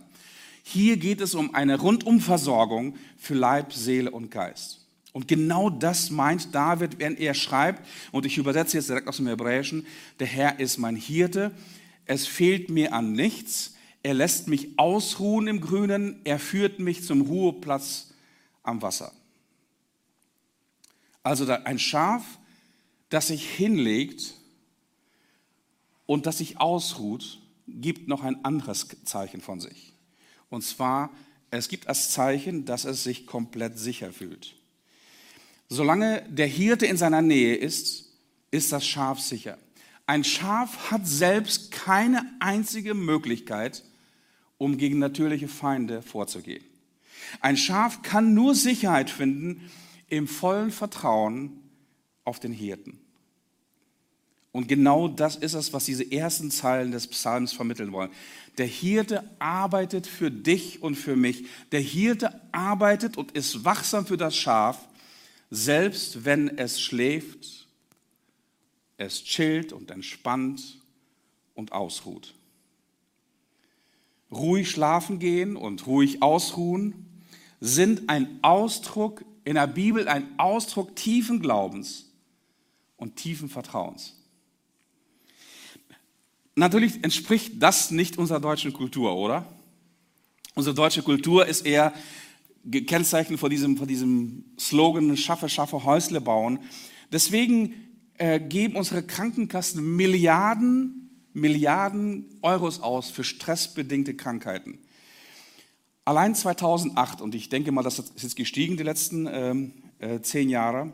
Hier 0.63 0.97
geht 0.97 1.21
es 1.21 1.36
um 1.36 1.56
eine 1.56 1.80
Rundumversorgung 1.80 2.95
für 3.17 3.34
Leib, 3.34 3.74
Seele 3.74 4.12
und 4.12 4.30
Geist. 4.30 4.86
Und 5.13 5.28
genau 5.28 5.69
das 5.69 6.10
meint 6.10 6.56
David, 6.56 7.00
wenn 7.00 7.17
er 7.17 7.34
schreibt, 7.34 7.86
und 8.12 8.26
ich 8.26 8.38
übersetze 8.38 8.78
jetzt 8.78 8.89
direkt 8.89 9.08
aus 9.08 9.17
dem 9.17 9.28
Hebräischen, 9.28 9.86
der 10.19 10.28
Herr 10.28 10.60
ist 10.60 10.78
mein 10.78 10.95
Hirte, 10.95 11.52
es 12.06 12.28
fehlt 12.28 12.69
mir 12.69 12.93
an 12.93 13.12
nichts, 13.12 13.76
er 14.04 14.13
lässt 14.13 14.47
mich 14.47 14.80
ausruhen 14.80 15.47
im 15.47 15.62
Grünen, 15.62 16.21
er 16.24 16.39
führt 16.39 16.80
mich 16.80 17.04
zum 17.04 17.21
Ruheplatz 17.21 18.13
am 18.63 18.82
Wasser. 18.82 19.12
Also 21.24 21.45
ein 21.45 21.78
Schaf, 21.78 22.24
das 23.10 23.28
sich 23.28 23.47
hinlegt 23.47 24.34
und 26.06 26.26
das 26.26 26.39
sich 26.39 26.60
ausruht, 26.60 27.39
gibt 27.67 28.08
noch 28.08 28.24
ein 28.24 28.43
anderes 28.43 28.88
Zeichen 29.04 29.41
von 29.41 29.60
sich. 29.60 29.90
Und 30.52 30.62
zwar, 30.62 31.10
es 31.50 31.68
gibt 31.70 31.88
als 31.88 32.12
Zeichen, 32.12 32.66
dass 32.66 32.86
es 32.86 33.04
sich 33.04 33.26
komplett 33.26 33.80
sicher 33.80 34.14
fühlt. 34.14 34.56
Solange 35.70 36.22
der 36.30 36.48
Hirte 36.48 36.86
in 36.86 36.98
seiner 36.98 37.22
Nähe 37.22 37.56
ist, 37.56 38.12
ist 38.52 38.72
das 38.72 38.86
Schaf 38.86 39.20
sicher. 39.20 39.58
Ein 40.06 40.26
Schaf 40.26 40.92
hat 40.92 41.08
selbst 41.08 41.72
keine 41.72 42.30
einzige 42.40 42.94
Möglichkeit, 42.94 43.84
um 44.58 44.78
gegen 44.78 45.00
natürliche 45.00 45.48
Feinde 45.48 46.02
vorzugehen. 46.02 46.64
Ein 47.40 47.56
Schaf 47.56 48.02
kann 48.02 48.34
nur 48.34 48.54
Sicherheit 48.54 49.10
finden 49.10 49.72
im 50.10 50.28
vollen 50.28 50.72
Vertrauen 50.72 51.62
auf 52.26 52.42
den 52.42 52.52
Hirten. 52.52 53.00
Und 54.52 54.68
genau 54.68 55.08
das 55.08 55.38
ist 55.38 55.54
es, 55.54 55.72
was 55.72 55.86
diese 55.86 56.12
ersten 56.12 56.52
Zeilen 56.52 56.92
des 56.92 57.08
Psalms 57.08 57.54
vermitteln 57.54 57.94
wollen. 57.94 58.12
Der 58.58 58.66
Hirte 58.66 59.24
arbeitet 59.40 60.08
für 60.08 60.30
dich 60.30 60.82
und 60.82 60.96
für 60.96 61.16
mich. 61.16 61.46
Der 61.72 61.80
Hirte 61.80 62.42
arbeitet 62.52 63.16
und 63.16 63.32
ist 63.32 63.64
wachsam 63.64 64.06
für 64.06 64.18
das 64.18 64.36
Schaf, 64.36 64.78
selbst 65.50 66.26
wenn 66.26 66.58
es 66.58 66.82
schläft, 66.82 67.68
es 68.98 69.24
chillt 69.24 69.72
und 69.72 69.90
entspannt 69.90 70.82
und 71.56 71.72
ausruht. 71.72 72.34
Ruhig 74.32 74.70
schlafen 74.70 75.20
gehen 75.20 75.56
und 75.56 75.88
ruhig 75.88 76.22
ausruhen 76.22 77.06
sind 77.60 78.10
ein 78.10 78.40
Ausdruck 78.42 79.24
in 79.44 79.56
der 79.56 79.68
Bibel, 79.68 80.08
ein 80.08 80.28
Ausdruck 80.38 80.96
tiefen 80.96 81.42
Glaubens 81.42 82.10
und 82.98 83.16
tiefen 83.16 83.50
Vertrauens. 83.50 84.21
Natürlich 86.62 87.04
entspricht 87.04 87.54
das 87.58 87.89
nicht 87.89 88.19
unserer 88.19 88.39
deutschen 88.39 88.71
Kultur, 88.71 89.15
oder? 89.15 89.52
Unsere 90.54 90.76
deutsche 90.76 91.02
Kultur 91.02 91.47
ist 91.47 91.65
eher 91.65 91.91
gekennzeichnet 92.63 93.39
von 93.39 93.50
diesem, 93.50 93.78
von 93.78 93.88
diesem 93.88 94.45
Slogan, 94.60 95.17
schaffe, 95.17 95.50
schaffe, 95.50 95.84
Häusle 95.86 96.21
bauen. 96.21 96.60
Deswegen 97.12 97.74
äh, 98.19 98.39
geben 98.39 98.76
unsere 98.76 99.02
Krankenkassen 99.02 99.95
Milliarden, 99.95 101.10
Milliarden 101.34 102.26
Euros 102.43 102.80
aus 102.80 103.10
für 103.10 103.24
stressbedingte 103.24 104.13
Krankheiten. 104.13 104.78
Allein 106.06 106.36
2008, 106.36 107.21
und 107.21 107.34
ich 107.34 107.50
denke 107.50 107.71
mal, 107.71 107.82
das 107.82 107.97
ist 107.97 108.21
jetzt 108.21 108.36
gestiegen 108.36 108.78
die 108.78 108.84
letzten 108.84 109.28
ähm, 109.28 109.74
äh, 109.97 110.21
zehn 110.21 110.47
Jahre, 110.47 110.91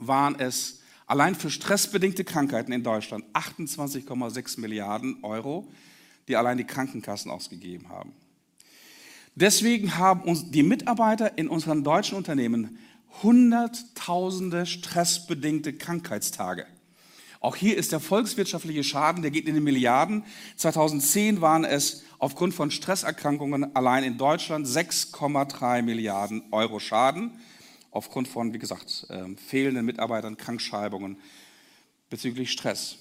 waren 0.00 0.40
es 0.40 0.81
allein 1.12 1.34
für 1.34 1.50
stressbedingte 1.50 2.24
Krankheiten 2.24 2.72
in 2.72 2.82
Deutschland 2.82 3.26
28,6 3.34 4.58
Milliarden 4.58 5.22
Euro, 5.22 5.68
die 6.26 6.36
allein 6.36 6.56
die 6.56 6.64
Krankenkassen 6.64 7.30
ausgegeben 7.30 7.90
haben. 7.90 8.12
Deswegen 9.34 9.98
haben 9.98 10.22
uns 10.22 10.50
die 10.50 10.62
Mitarbeiter 10.62 11.36
in 11.36 11.48
unseren 11.48 11.84
deutschen 11.84 12.16
Unternehmen 12.16 12.78
Hunderttausende 13.22 14.64
stressbedingte 14.64 15.74
Krankheitstage. 15.74 16.64
Auch 17.40 17.56
hier 17.56 17.76
ist 17.76 17.92
der 17.92 18.00
volkswirtschaftliche 18.00 18.82
Schaden, 18.82 19.20
der 19.20 19.32
geht 19.32 19.46
in 19.46 19.54
die 19.54 19.60
Milliarden. 19.60 20.24
2010 20.56 21.42
waren 21.42 21.66
es 21.66 22.04
aufgrund 22.20 22.54
von 22.54 22.70
Stresserkrankungen 22.70 23.76
allein 23.76 24.04
in 24.04 24.16
Deutschland 24.16 24.66
6,3 24.66 25.82
Milliarden 25.82 26.44
Euro 26.52 26.78
Schaden. 26.78 27.32
Aufgrund 27.92 28.26
von, 28.26 28.52
wie 28.52 28.58
gesagt, 28.58 29.06
ähm, 29.10 29.36
fehlenden 29.36 29.86
Mitarbeitern, 29.86 30.36
Krankschreibungen 30.36 31.18
bezüglich 32.10 32.50
Stress. 32.50 32.98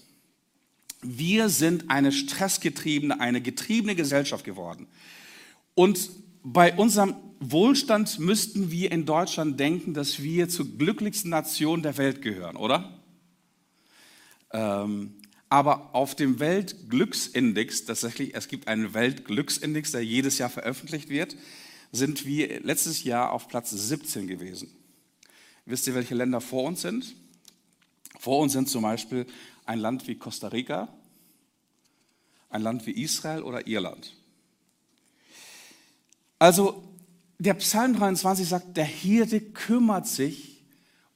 Wir 1.01 1.49
sind 1.49 1.89
eine 1.89 2.11
stressgetriebene, 2.11 3.19
eine 3.19 3.41
getriebene 3.41 3.95
Gesellschaft 3.95 4.45
geworden. 4.45 4.87
Und 5.73 6.09
bei 6.43 6.75
unserem 6.75 7.15
Wohlstand 7.39 8.19
müssten 8.19 8.69
wir 8.69 8.91
in 8.91 9.05
Deutschland 9.05 9.59
denken, 9.59 9.93
dass 9.93 10.21
wir 10.21 10.49
zur 10.49 10.77
glücklichsten 10.77 11.31
Nation 11.31 11.81
der 11.81 11.97
Welt 11.97 12.21
gehören, 12.21 12.55
oder? 12.55 12.99
Ähm, 14.51 15.15
aber 15.49 15.95
auf 15.95 16.15
dem 16.15 16.39
Weltglücksindex, 16.39 17.85
tatsächlich, 17.85 18.35
es 18.35 18.47
gibt 18.47 18.67
einen 18.67 18.93
Weltglücksindex, 18.93 19.91
der 19.91 20.03
jedes 20.03 20.37
Jahr 20.37 20.49
veröffentlicht 20.49 21.09
wird, 21.09 21.35
sind 21.91 22.25
wir 22.25 22.61
letztes 22.61 23.03
Jahr 23.03 23.31
auf 23.31 23.47
Platz 23.47 23.71
17 23.71 24.27
gewesen. 24.27 24.69
Wisst 25.65 25.87
ihr, 25.87 25.95
welche 25.95 26.15
Länder 26.15 26.41
vor 26.41 26.63
uns 26.63 26.81
sind? 26.81 27.15
Vor 28.19 28.39
uns 28.39 28.53
sind 28.53 28.69
zum 28.69 28.83
Beispiel 28.83 29.25
ein 29.65 29.79
Land 29.79 30.07
wie 30.07 30.15
Costa 30.15 30.47
Rica, 30.49 30.87
ein 32.49 32.61
Land 32.61 32.85
wie 32.85 32.91
Israel 32.91 33.43
oder 33.43 33.67
Irland. 33.67 34.15
Also 36.39 36.83
der 37.39 37.53
Psalm 37.55 37.95
23 37.95 38.47
sagt, 38.47 38.77
der 38.77 38.85
Hirte 38.85 39.41
kümmert 39.41 40.07
sich 40.07 40.63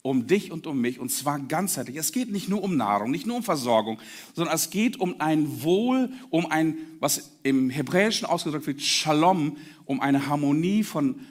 um 0.01 0.27
dich 0.27 0.51
und 0.51 0.67
um 0.67 0.79
mich 0.79 0.99
und 0.99 1.09
zwar 1.11 1.39
ganzheitlich. 1.39 1.95
Es 1.97 2.11
geht 2.11 2.31
nicht 2.31 2.47
nur 2.47 2.61
um 2.63 2.77
Nahrung, 2.77 3.09
nicht 3.09 3.25
nur 3.25 3.37
um 3.37 3.43
Versorgung, 3.43 3.99
sondern 4.35 4.53
es 4.53 4.69
geht 4.69 4.99
um 4.99 5.19
ein 5.19 5.63
Wohl, 5.63 6.11
um 6.29 6.45
ein, 6.45 6.77
was 6.99 7.31
im 7.41 7.71
Hebräischen 7.71 8.27
ausgedrückt 8.27 8.67
wird, 8.67 8.81
Shalom, 8.81 9.57
um 9.85 9.99
eine 9.99 10.27
Harmonie 10.27 10.83
von 10.83 11.21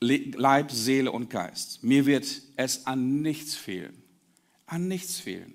Leib, 0.00 0.70
Seele 0.70 1.12
und 1.12 1.30
Geist. 1.30 1.82
Mir 1.82 2.06
wird 2.06 2.26
es 2.56 2.86
an 2.86 3.22
nichts 3.22 3.54
fehlen. 3.54 4.02
An 4.66 4.88
nichts 4.88 5.18
fehlen. 5.18 5.54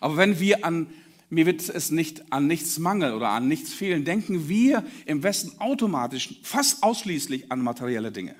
Aber 0.00 0.16
wenn 0.16 0.40
wir 0.40 0.64
an 0.64 0.88
mir 1.30 1.44
wird 1.44 1.68
es 1.68 1.90
nicht 1.90 2.32
an 2.32 2.46
nichts 2.46 2.78
mangeln 2.78 3.12
oder 3.12 3.28
an 3.28 3.48
nichts 3.48 3.72
fehlen, 3.74 4.04
denken 4.04 4.48
wir 4.48 4.84
im 5.04 5.22
Westen 5.22 5.60
automatisch 5.60 6.40
fast 6.42 6.82
ausschließlich 6.82 7.52
an 7.52 7.60
materielle 7.60 8.10
Dinge. 8.10 8.34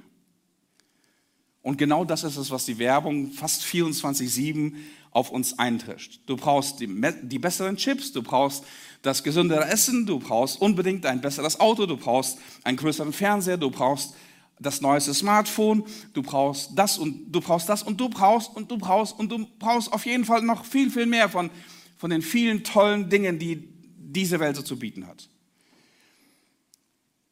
Und 1.61 1.77
genau 1.77 2.05
das 2.05 2.25
ist 2.25 2.39
es, 2.39 2.51
was 2.51 2.65
die 2.65 2.79
Werbung 2.79 3.31
fast 3.33 3.63
24-7 3.63 4.73
auf 5.11 5.31
uns 5.31 5.59
eintrischt. 5.59 6.21
Du 6.25 6.37
brauchst 6.37 6.81
die, 6.81 6.89
die, 7.23 7.39
besseren 7.39 7.77
Chips, 7.77 8.13
du 8.13 8.23
brauchst 8.23 8.65
das 9.03 9.23
gesündere 9.23 9.67
Essen, 9.67 10.07
du 10.07 10.19
brauchst 10.19 10.61
unbedingt 10.61 11.05
ein 11.05 11.21
besseres 11.21 11.61
Auto, 11.61 11.85
du 11.85 11.99
brauchst 11.99 12.39
einen 12.65 12.79
größeren 12.79 13.13
Fernseher, 13.13 13.59
du 13.59 13.71
brauchst 13.71 14.15
das 14.61 14.81
neueste 14.81 15.15
Smartphone, 15.15 15.85
du 16.15 16.23
brauchst 16.23 16.71
das 16.75 16.99
und 16.99 17.31
du 17.33 17.41
brauchst 17.41 17.69
das 17.69 17.83
und 17.83 18.01
du 18.01 18.09
brauchst 18.09 18.55
und 18.57 18.71
du 18.71 18.79
brauchst 18.79 19.19
und 19.19 19.31
du 19.31 19.47
brauchst 19.59 19.93
auf 19.93 20.07
jeden 20.07 20.25
Fall 20.25 20.43
noch 20.43 20.65
viel, 20.65 20.91
viel 20.91 21.07
mehr 21.07 21.29
von 21.29 21.51
von 21.99 22.11
den 22.11 22.23
vielen 22.23 22.65
tollen 22.65 23.11
Dingen, 23.11 23.39
die 23.39 23.69
diese 23.99 24.41
Welt 24.41 24.57
so 24.57 24.63
zu 24.63 24.79
bieten 24.79 25.07
hat. 25.07 25.29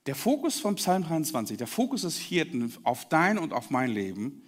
Der 0.07 0.15
Fokus 0.15 0.61
von 0.61 0.75
Psalm 0.75 1.05
23, 1.05 1.57
der 1.57 1.67
Fokus 1.67 2.03
des 2.03 2.19
Hirten 2.19 2.73
auf 2.83 3.09
dein 3.09 3.39
und 3.39 3.53
auf 3.53 3.71
mein 3.71 3.91
Leben 3.91 4.43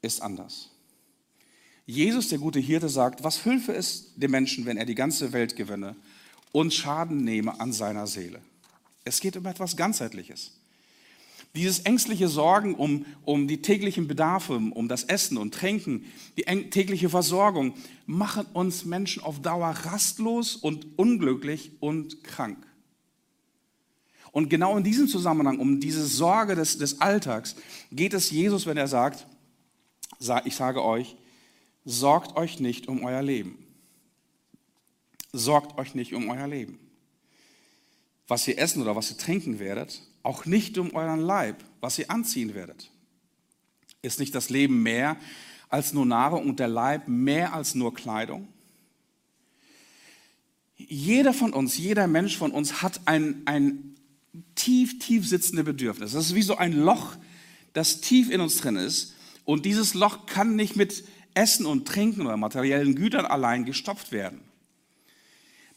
ist 0.00 0.20
anders. 0.20 0.70
Jesus, 1.86 2.28
der 2.28 2.38
gute 2.38 2.60
Hirte, 2.60 2.88
sagt, 2.88 3.24
was 3.24 3.44
hülfe 3.44 3.74
es 3.74 4.14
dem 4.16 4.30
Menschen, 4.30 4.64
wenn 4.66 4.76
er 4.76 4.86
die 4.86 4.94
ganze 4.94 5.32
Welt 5.32 5.56
gewinne 5.56 5.96
und 6.52 6.72
Schaden 6.72 7.24
nehme 7.24 7.60
an 7.60 7.72
seiner 7.72 8.06
Seele? 8.06 8.40
Es 9.04 9.20
geht 9.20 9.36
um 9.36 9.46
etwas 9.46 9.76
Ganzheitliches. 9.76 10.52
Dieses 11.54 11.80
ängstliche 11.80 12.28
Sorgen 12.28 12.74
um, 12.74 13.04
um 13.24 13.46
die 13.46 13.60
täglichen 13.60 14.08
Bedarfe, 14.08 14.54
um 14.54 14.88
das 14.88 15.04
Essen 15.04 15.36
und 15.36 15.52
Trinken, 15.52 16.06
die 16.38 16.44
tägliche 16.70 17.10
Versorgung, 17.10 17.74
machen 18.06 18.46
uns 18.54 18.86
Menschen 18.86 19.22
auf 19.22 19.42
Dauer 19.42 19.68
rastlos 19.68 20.56
und 20.56 20.98
unglücklich 20.98 21.72
und 21.80 22.24
krank. 22.24 22.66
Und 24.30 24.48
genau 24.48 24.78
in 24.78 24.84
diesem 24.84 25.08
Zusammenhang, 25.08 25.58
um 25.58 25.78
diese 25.78 26.06
Sorge 26.06 26.54
des, 26.54 26.78
des 26.78 27.02
Alltags, 27.02 27.54
geht 27.90 28.14
es 28.14 28.30
Jesus, 28.30 28.64
wenn 28.64 28.78
er 28.78 28.88
sagt, 28.88 29.26
ich 30.46 30.56
sage 30.56 30.82
euch, 30.82 31.16
sorgt 31.84 32.36
euch 32.36 32.60
nicht 32.60 32.88
um 32.88 33.04
euer 33.04 33.20
Leben. 33.20 33.58
Sorgt 35.32 35.78
euch 35.78 35.94
nicht 35.94 36.14
um 36.14 36.30
euer 36.30 36.46
Leben. 36.46 36.78
Was 38.26 38.48
ihr 38.48 38.58
essen 38.58 38.80
oder 38.80 38.96
was 38.96 39.10
ihr 39.10 39.18
trinken 39.18 39.58
werdet, 39.58 40.00
auch 40.22 40.44
nicht 40.46 40.78
um 40.78 40.94
euren 40.94 41.20
Leib, 41.20 41.64
was 41.80 41.98
ihr 41.98 42.10
anziehen 42.10 42.54
werdet. 42.54 42.90
Ist 44.02 44.20
nicht 44.20 44.34
das 44.34 44.50
Leben 44.50 44.82
mehr 44.82 45.16
als 45.68 45.92
nur 45.92 46.06
Nahrung 46.06 46.48
und 46.48 46.60
der 46.60 46.68
Leib 46.68 47.08
mehr 47.08 47.54
als 47.54 47.74
nur 47.74 47.94
Kleidung? 47.94 48.48
Jeder 50.76 51.32
von 51.32 51.52
uns, 51.52 51.78
jeder 51.78 52.06
Mensch 52.06 52.36
von 52.36 52.50
uns 52.50 52.82
hat 52.82 53.00
ein, 53.04 53.42
ein 53.44 53.94
tief, 54.54 54.98
tief 54.98 55.26
sitzende 55.28 55.64
Bedürfnis. 55.64 56.12
Das 56.12 56.26
ist 56.26 56.34
wie 56.34 56.42
so 56.42 56.56
ein 56.56 56.72
Loch, 56.72 57.16
das 57.72 58.00
tief 58.00 58.30
in 58.30 58.40
uns 58.40 58.58
drin 58.58 58.76
ist. 58.76 59.14
Und 59.44 59.64
dieses 59.64 59.94
Loch 59.94 60.26
kann 60.26 60.56
nicht 60.56 60.76
mit 60.76 61.04
Essen 61.34 61.66
und 61.66 61.86
Trinken 61.86 62.22
oder 62.22 62.36
materiellen 62.36 62.94
Gütern 62.94 63.26
allein 63.26 63.64
gestopft 63.64 64.12
werden. 64.12 64.40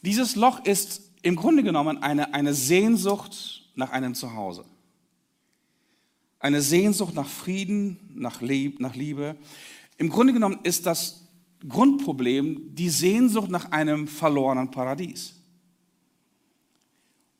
Dieses 0.02 0.36
Loch 0.36 0.64
ist 0.64 1.02
im 1.22 1.36
Grunde 1.36 1.62
genommen 1.62 2.02
eine, 2.02 2.34
eine 2.34 2.54
Sehnsucht 2.54 3.65
nach 3.76 3.90
einem 3.90 4.14
Zuhause. 4.14 4.64
Eine 6.38 6.60
Sehnsucht 6.60 7.14
nach 7.14 7.28
Frieden, 7.28 7.98
nach, 8.14 8.40
Lieb, 8.40 8.80
nach 8.80 8.94
Liebe. 8.94 9.36
Im 9.96 10.08
Grunde 10.08 10.32
genommen 10.32 10.58
ist 10.64 10.86
das 10.86 11.28
Grundproblem 11.66 12.74
die 12.74 12.90
Sehnsucht 12.90 13.50
nach 13.50 13.70
einem 13.70 14.08
verlorenen 14.08 14.70
Paradies. 14.70 15.34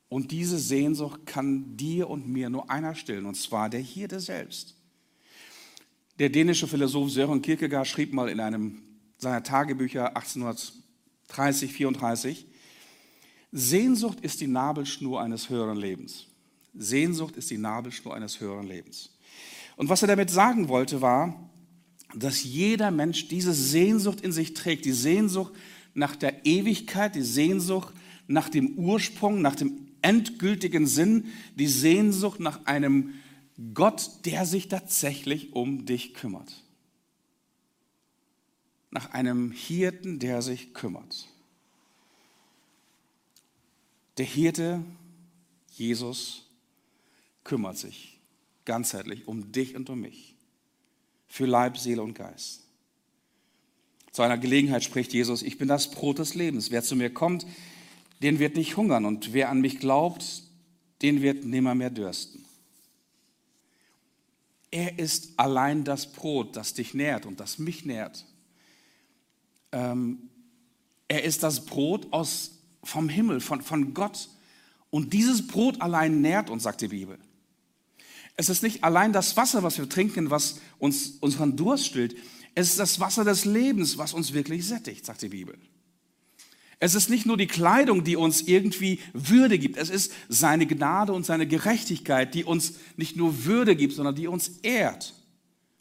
Und 0.08 0.30
diese 0.30 0.58
Sehnsucht 0.58 1.26
kann 1.26 1.76
dir 1.76 2.08
und 2.08 2.28
mir 2.28 2.48
nur 2.48 2.70
einer 2.70 2.94
stillen, 2.94 3.26
und 3.26 3.34
zwar 3.34 3.68
der 3.68 3.80
Hirte 3.80 4.20
selbst. 4.20 4.76
Der 6.18 6.30
dänische 6.30 6.66
Philosoph 6.66 7.10
Søren 7.10 7.42
Kierkegaard 7.42 7.86
schrieb 7.86 8.14
mal 8.14 8.28
in 8.28 8.40
einem 8.40 8.82
seiner 9.18 9.42
Tagebücher 9.42 10.16
1830, 10.16 11.72
34, 11.72 12.46
Sehnsucht 13.58 14.20
ist 14.20 14.42
die 14.42 14.48
Nabelschnur 14.48 15.18
eines 15.18 15.48
höheren 15.48 15.78
Lebens. 15.78 16.26
Sehnsucht 16.74 17.36
ist 17.36 17.50
die 17.50 17.56
Nabelschnur 17.56 18.14
eines 18.14 18.38
höheren 18.38 18.66
Lebens. 18.66 19.16
Und 19.76 19.88
was 19.88 20.02
er 20.02 20.08
damit 20.08 20.28
sagen 20.28 20.68
wollte, 20.68 21.00
war, 21.00 21.48
dass 22.14 22.44
jeder 22.44 22.90
Mensch 22.90 23.28
diese 23.28 23.54
Sehnsucht 23.54 24.20
in 24.20 24.30
sich 24.30 24.52
trägt, 24.52 24.84
die 24.84 24.92
Sehnsucht 24.92 25.54
nach 25.94 26.16
der 26.16 26.44
Ewigkeit, 26.44 27.14
die 27.14 27.22
Sehnsucht 27.22 27.94
nach 28.26 28.50
dem 28.50 28.74
Ursprung, 28.74 29.40
nach 29.40 29.56
dem 29.56 29.88
endgültigen 30.02 30.86
Sinn, 30.86 31.28
die 31.54 31.66
Sehnsucht 31.66 32.40
nach 32.40 32.66
einem 32.66 33.14
Gott, 33.72 34.26
der 34.26 34.44
sich 34.44 34.68
tatsächlich 34.68 35.54
um 35.54 35.86
dich 35.86 36.12
kümmert. 36.12 36.62
Nach 38.90 39.12
einem 39.12 39.50
Hirten, 39.50 40.18
der 40.18 40.42
sich 40.42 40.74
kümmert. 40.74 41.26
Der 44.18 44.26
Hirte, 44.26 44.82
Jesus, 45.72 46.44
kümmert 47.44 47.78
sich 47.78 48.16
ganzheitlich 48.64 49.26
um 49.28 49.52
dich 49.52 49.74
und 49.76 49.88
um 49.88 50.00
mich. 50.00 50.34
Für 51.28 51.46
Leib, 51.46 51.78
Seele 51.78 52.02
und 52.02 52.14
Geist. 52.14 52.62
Zu 54.12 54.22
einer 54.22 54.38
Gelegenheit 54.38 54.82
spricht 54.82 55.12
Jesus, 55.12 55.42
ich 55.42 55.58
bin 55.58 55.68
das 55.68 55.90
Brot 55.90 56.18
des 56.18 56.34
Lebens. 56.34 56.70
Wer 56.70 56.82
zu 56.82 56.96
mir 56.96 57.12
kommt, 57.12 57.46
den 58.22 58.38
wird 58.38 58.56
nicht 58.56 58.76
hungern 58.76 59.04
und 59.04 59.32
wer 59.32 59.50
an 59.50 59.60
mich 59.60 59.78
glaubt, 59.78 60.42
den 61.02 61.22
wird 61.22 61.44
nimmer 61.44 61.74
mehr 61.74 61.90
dürsten. 61.90 62.44
Er 64.70 64.98
ist 64.98 65.38
allein 65.38 65.84
das 65.84 66.12
Brot, 66.12 66.56
das 66.56 66.74
dich 66.74 66.94
nährt 66.94 67.26
und 67.26 67.40
das 67.40 67.58
mich 67.58 67.84
nährt. 67.84 68.24
Ähm, 69.72 70.30
er 71.08 71.24
ist 71.24 71.42
das 71.42 71.66
Brot 71.66 72.12
aus 72.12 72.55
vom 72.86 73.08
Himmel, 73.08 73.40
von, 73.40 73.62
von 73.62 73.94
Gott. 73.94 74.28
Und 74.90 75.12
dieses 75.12 75.46
Brot 75.46 75.80
allein 75.80 76.20
nährt 76.20 76.50
uns, 76.50 76.62
sagt 76.62 76.80
die 76.80 76.88
Bibel. 76.88 77.18
Es 78.36 78.48
ist 78.48 78.62
nicht 78.62 78.84
allein 78.84 79.12
das 79.12 79.36
Wasser, 79.36 79.62
was 79.62 79.78
wir 79.78 79.88
trinken, 79.88 80.30
was 80.30 80.60
uns 80.78 81.18
unseren 81.20 81.56
Durst 81.56 81.86
stillt. 81.86 82.16
Es 82.54 82.70
ist 82.70 82.78
das 82.78 83.00
Wasser 83.00 83.24
des 83.24 83.44
Lebens, 83.44 83.98
was 83.98 84.14
uns 84.14 84.32
wirklich 84.32 84.66
sättigt, 84.66 85.04
sagt 85.04 85.22
die 85.22 85.28
Bibel. 85.28 85.58
Es 86.78 86.94
ist 86.94 87.08
nicht 87.08 87.24
nur 87.24 87.38
die 87.38 87.46
Kleidung, 87.46 88.04
die 88.04 88.16
uns 88.16 88.42
irgendwie 88.42 89.00
Würde 89.14 89.58
gibt. 89.58 89.78
Es 89.78 89.88
ist 89.88 90.12
seine 90.28 90.66
Gnade 90.66 91.14
und 91.14 91.24
seine 91.24 91.46
Gerechtigkeit, 91.46 92.34
die 92.34 92.44
uns 92.44 92.74
nicht 92.96 93.16
nur 93.16 93.46
Würde 93.46 93.76
gibt, 93.76 93.94
sondern 93.94 94.14
die 94.14 94.28
uns 94.28 94.48
ehrt 94.62 95.14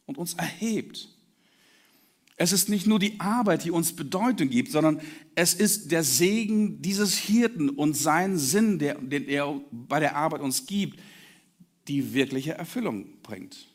und 0.05 0.17
uns 0.17 0.35
erhebt. 0.35 1.14
Es 2.37 2.51
ist 2.51 2.67
nicht 2.67 2.85
nur 2.85 2.99
die 2.99 3.19
Arbeit, 3.19 3.63
die 3.63 3.71
uns 3.71 3.95
Bedeutung 3.95 4.49
gibt, 4.49 4.71
sondern 4.71 4.99
es 5.35 5.53
ist 5.53 5.91
der 5.91 6.03
Segen 6.03 6.81
dieses 6.81 7.15
Hirten 7.17 7.69
und 7.69 7.95
sein 7.95 8.37
Sinn, 8.37 8.77
der, 8.77 8.95
den 8.95 9.27
er 9.27 9.61
bei 9.71 10.01
der 10.01 10.15
Arbeit 10.17 10.41
uns 10.41 10.65
gibt, 10.65 10.99
die 11.87 12.13
wirkliche 12.13 12.53
Erfüllung 12.53 13.21
bringt. 13.21 13.67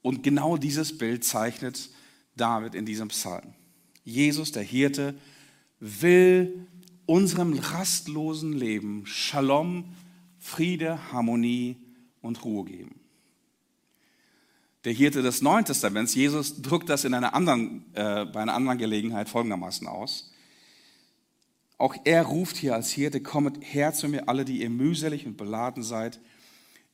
Und 0.00 0.22
genau 0.22 0.56
dieses 0.56 0.96
Bild 0.96 1.24
zeichnet 1.24 1.90
David 2.36 2.74
in 2.74 2.86
diesem 2.86 3.08
Psalm. 3.08 3.54
Jesus, 4.04 4.52
der 4.52 4.64
Hirte, 4.64 5.18
will 5.80 6.66
unserem 7.06 7.54
rastlosen 7.54 8.52
Leben 8.52 9.06
Shalom, 9.06 9.94
Friede, 10.38 11.12
Harmonie 11.12 11.76
und 12.20 12.44
Ruhe 12.44 12.64
geben. 12.64 13.01
Der 14.84 14.92
Hirte 14.92 15.22
des 15.22 15.42
Neuen 15.42 15.64
Testaments, 15.64 16.14
Jesus, 16.14 16.60
drückt 16.60 16.88
das 16.88 17.04
in 17.04 17.14
einer 17.14 17.34
anderen, 17.34 17.84
äh, 17.94 18.24
bei 18.24 18.40
einer 18.40 18.54
anderen 18.54 18.78
Gelegenheit 18.78 19.28
folgendermaßen 19.28 19.86
aus. 19.86 20.32
Auch 21.78 21.94
er 22.04 22.22
ruft 22.22 22.56
hier 22.56 22.74
als 22.74 22.90
Hirte, 22.90 23.20
kommet 23.20 23.58
her 23.60 23.92
zu 23.92 24.08
mir, 24.08 24.28
alle, 24.28 24.44
die 24.44 24.62
ihr 24.62 24.70
mühselig 24.70 25.26
und 25.26 25.36
beladen 25.36 25.82
seid. 25.82 26.20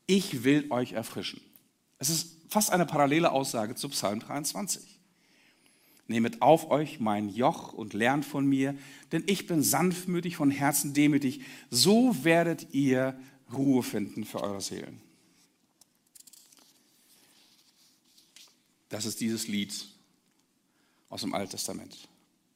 Ich 0.06 0.44
will 0.44 0.66
euch 0.70 0.92
erfrischen. 0.92 1.40
Es 1.98 2.10
ist 2.10 2.38
fast 2.48 2.70
eine 2.70 2.86
parallele 2.86 3.30
Aussage 3.30 3.74
zu 3.74 3.88
Psalm 3.88 4.20
23. 4.20 5.00
Nehmet 6.06 6.40
auf 6.40 6.70
euch 6.70 7.00
mein 7.00 7.28
Joch 7.28 7.74
und 7.74 7.92
lernt 7.92 8.24
von 8.24 8.46
mir, 8.46 8.74
denn 9.12 9.24
ich 9.26 9.46
bin 9.46 9.62
sanftmütig 9.62 10.36
von 10.36 10.50
Herzen 10.50 10.94
demütig. 10.94 11.42
So 11.70 12.24
werdet 12.24 12.72
ihr 12.72 13.18
Ruhe 13.52 13.82
finden 13.82 14.24
für 14.24 14.42
eure 14.42 14.62
Seelen. 14.62 15.02
Das 18.88 19.06
ist 19.06 19.20
dieses 19.20 19.48
Lied 19.48 19.74
aus 21.08 21.22
dem 21.22 21.34
Alten 21.34 21.52
Testament. 21.52 22.08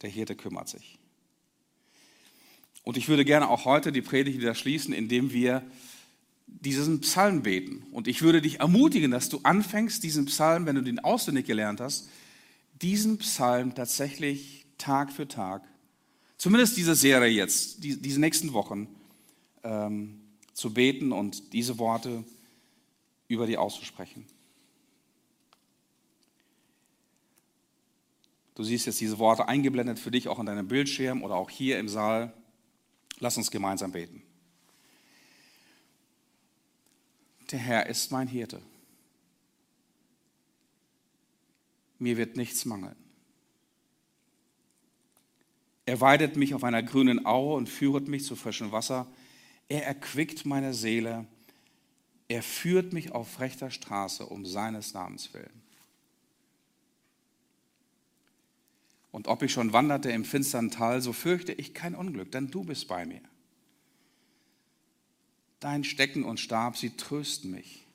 Der 0.03 0.11
Hirte 0.11 0.35
kümmert 0.35 0.69
sich. 0.69 0.99
Und 2.85 2.97
ich 2.97 3.09
würde 3.09 3.25
gerne 3.25 3.49
auch 3.49 3.65
heute 3.65 3.93
die 3.93 4.03
Predigt 4.03 4.39
wieder 4.39 4.55
schließen, 4.55 4.93
indem 4.93 5.33
wir 5.33 5.63
diesen 6.47 7.01
Psalm 7.01 7.43
beten. 7.43 7.85
Und 7.93 8.09
ich 8.09 8.23
würde 8.23 8.43
dich 8.43 8.61
ermutigen, 8.61 9.11
dass 9.11 9.29
du 9.29 9.41
anfängst, 9.43 10.03
diesen 10.03 10.27
Psalm, 10.27 10.67
wenn 10.67 10.77
du 10.77 10.83
den 10.83 10.99
auswendig 10.99 11.47
gelernt 11.47 11.81
hast, 11.81 12.09
diesen 12.81 13.19
Psalm 13.19 13.75
tatsächlich 13.75 14.67
Tag 14.79 15.13
für 15.13 15.29
Tag, 15.29 15.63
zumindest 16.37 16.77
diese 16.77 16.95
Serie 16.95 17.31
jetzt, 17.31 17.85
die, 17.85 18.01
diese 18.01 18.21
nächsten 18.21 18.53
Wochen, 18.53 18.89
ähm, 19.63 20.21
zu 20.53 20.75
beten 20.75 21.13
und 21.13 21.53
diese 21.53 21.79
Worte 21.79 22.25
über 23.29 23.47
dir 23.47 23.61
auszusprechen. 23.61 24.27
Du 28.55 28.65
siehst 28.65 28.87
jetzt 28.87 29.01
diese 29.01 29.19
Worte 29.19 29.49
eingeblendet 29.49 29.99
für 29.99 30.11
dich 30.11 30.29
auch 30.29 30.39
an 30.39 30.47
deinem 30.47 30.69
Bildschirm 30.69 31.23
oder 31.23 31.37
auch 31.37 31.51
hier 31.51 31.79
im 31.79 31.89
Saal. 31.89 32.33
Lass 33.19 33.37
uns 33.37 33.51
gemeinsam 33.51 33.93
beten. 33.93 34.23
Der 37.51 37.59
Herr 37.59 37.87
ist 37.87 38.11
mein 38.11 38.29
Hirte. 38.29 38.61
Mir 41.99 42.17
wird 42.17 42.37
nichts 42.37 42.65
mangeln. 42.65 42.97
Er 45.85 46.01
weidet 46.01 46.37
mich 46.37 46.55
auf 46.55 46.65
einer 46.65 46.83
grünen 46.83 47.27
Aue 47.27 47.55
und 47.57 47.69
führet 47.69 48.09
mich 48.09 48.25
zu 48.25 48.37
frischem 48.37 48.73
Wasser. 48.73 49.07
Er 49.69 49.87
erquickt 49.87 50.47
meine 50.47 50.75
Seele. 50.75 51.27
Er 52.29 52.43
führt 52.43 52.93
mich 52.93 53.13
auf 53.13 53.41
rechter 53.41 53.71
Straße 53.71 54.27
um 54.27 54.47
seines 54.47 54.95
Namens 54.95 55.35
willen. 55.35 55.62
Und 59.13 59.29
ob 59.29 59.43
ich 59.43 59.53
schon 59.53 59.73
wanderte 59.73 60.11
im 60.11 60.25
finstern 60.25 60.71
Tal, 60.71 61.03
so 61.03 61.13
fürchte 61.13 61.53
ich 61.53 61.75
kein 61.75 61.95
Unglück, 61.95 62.33
denn 62.33 62.51
du 62.51 62.65
bist 62.65 62.89
bei 62.89 63.07
mir. 63.07 63.21
Dein 65.61 65.85
Stecken 65.85 66.25
und 66.25 66.41
Stab, 66.41 66.77
sie 66.77 66.97
trösten 66.97 67.51
mich. 67.51 67.87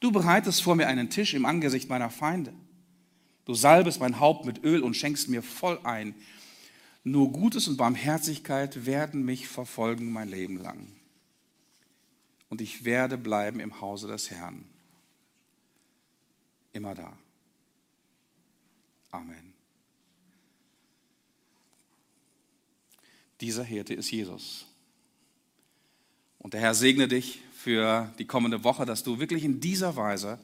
Du 0.00 0.10
bereitest 0.10 0.62
vor 0.62 0.74
mir 0.74 0.88
einen 0.88 1.08
Tisch 1.08 1.34
im 1.34 1.46
Angesicht 1.46 1.88
meiner 1.88 2.10
Feinde. 2.10 2.52
Du 3.44 3.54
salbest 3.54 4.00
mein 4.00 4.18
Haupt 4.18 4.44
mit 4.44 4.64
Öl 4.64 4.82
und 4.82 4.94
schenkst 4.94 5.28
mir 5.28 5.42
voll 5.42 5.78
ein. 5.84 6.14
Nur 7.04 7.32
Gutes 7.32 7.68
und 7.68 7.76
Barmherzigkeit 7.76 8.84
werden 8.86 9.24
mich 9.24 9.48
verfolgen 9.48 10.12
mein 10.12 10.28
Leben 10.28 10.58
lang. 10.58 10.88
Und 12.48 12.60
ich 12.60 12.84
werde 12.84 13.16
bleiben 13.16 13.60
im 13.60 13.80
Hause 13.80 14.08
des 14.08 14.30
Herrn. 14.30 14.64
Immer 16.72 16.94
da. 16.94 17.16
Amen. 19.10 19.59
Dieser 23.40 23.64
Hirte 23.64 23.94
ist 23.94 24.10
Jesus. 24.10 24.66
Und 26.38 26.54
der 26.54 26.60
Herr 26.60 26.74
segne 26.74 27.08
dich 27.08 27.40
für 27.52 28.12
die 28.18 28.26
kommende 28.26 28.64
Woche, 28.64 28.86
dass 28.86 29.02
du 29.02 29.18
wirklich 29.18 29.44
in 29.44 29.60
dieser 29.60 29.96
Weise 29.96 30.38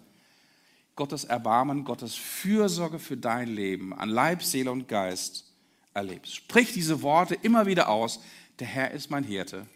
Gottes 0.95 1.25
Erbarmen, 1.25 1.85
Gottes 1.85 2.15
Fürsorge 2.15 2.99
für 2.99 3.17
dein 3.17 3.49
Leben 3.49 3.93
an 3.93 4.09
Leib, 4.09 4.43
Seele 4.43 4.73
und 4.73 4.89
Geist 4.89 5.53
erlebst. 5.93 6.35
Sprich 6.35 6.73
diese 6.73 7.03
Worte 7.03 7.35
immer 7.43 7.67
wieder 7.67 7.89
aus. 7.89 8.21
Der 8.59 8.67
Herr 8.67 8.91
ist 8.93 9.11
mein 9.11 9.25
Hirte. 9.25 9.67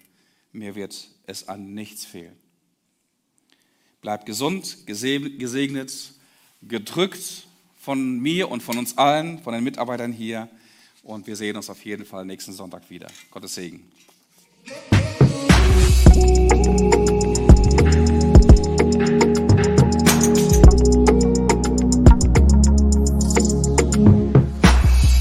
Mir 0.53 0.75
wird 0.75 1.09
es 1.27 1.49
an 1.49 1.75
nichts 1.75 2.05
fehlen. 2.05 2.37
Bleib 4.01 4.25
gesund, 4.25 4.87
gesegnet, 4.87 6.15
gedrückt 6.63 7.47
von 7.77 8.19
mir 8.19 8.51
und 8.51 8.63
von 8.63 8.79
uns 8.79 8.97
allen, 8.97 9.43
von 9.43 9.53
den 9.53 9.65
Mitarbeitern 9.65 10.13
hier. 10.13 10.49
Und 11.03 11.27
wir 11.27 11.37
sehen 11.37 11.57
uns 11.57 11.71
auf 11.71 11.85
jeden 11.85 12.05
Fall 12.05 12.25
nächsten 12.25 12.53
Sonntag 12.53 12.89
wieder. 12.91 13.09
Gottes 13.31 13.55
Segen. 13.55 13.91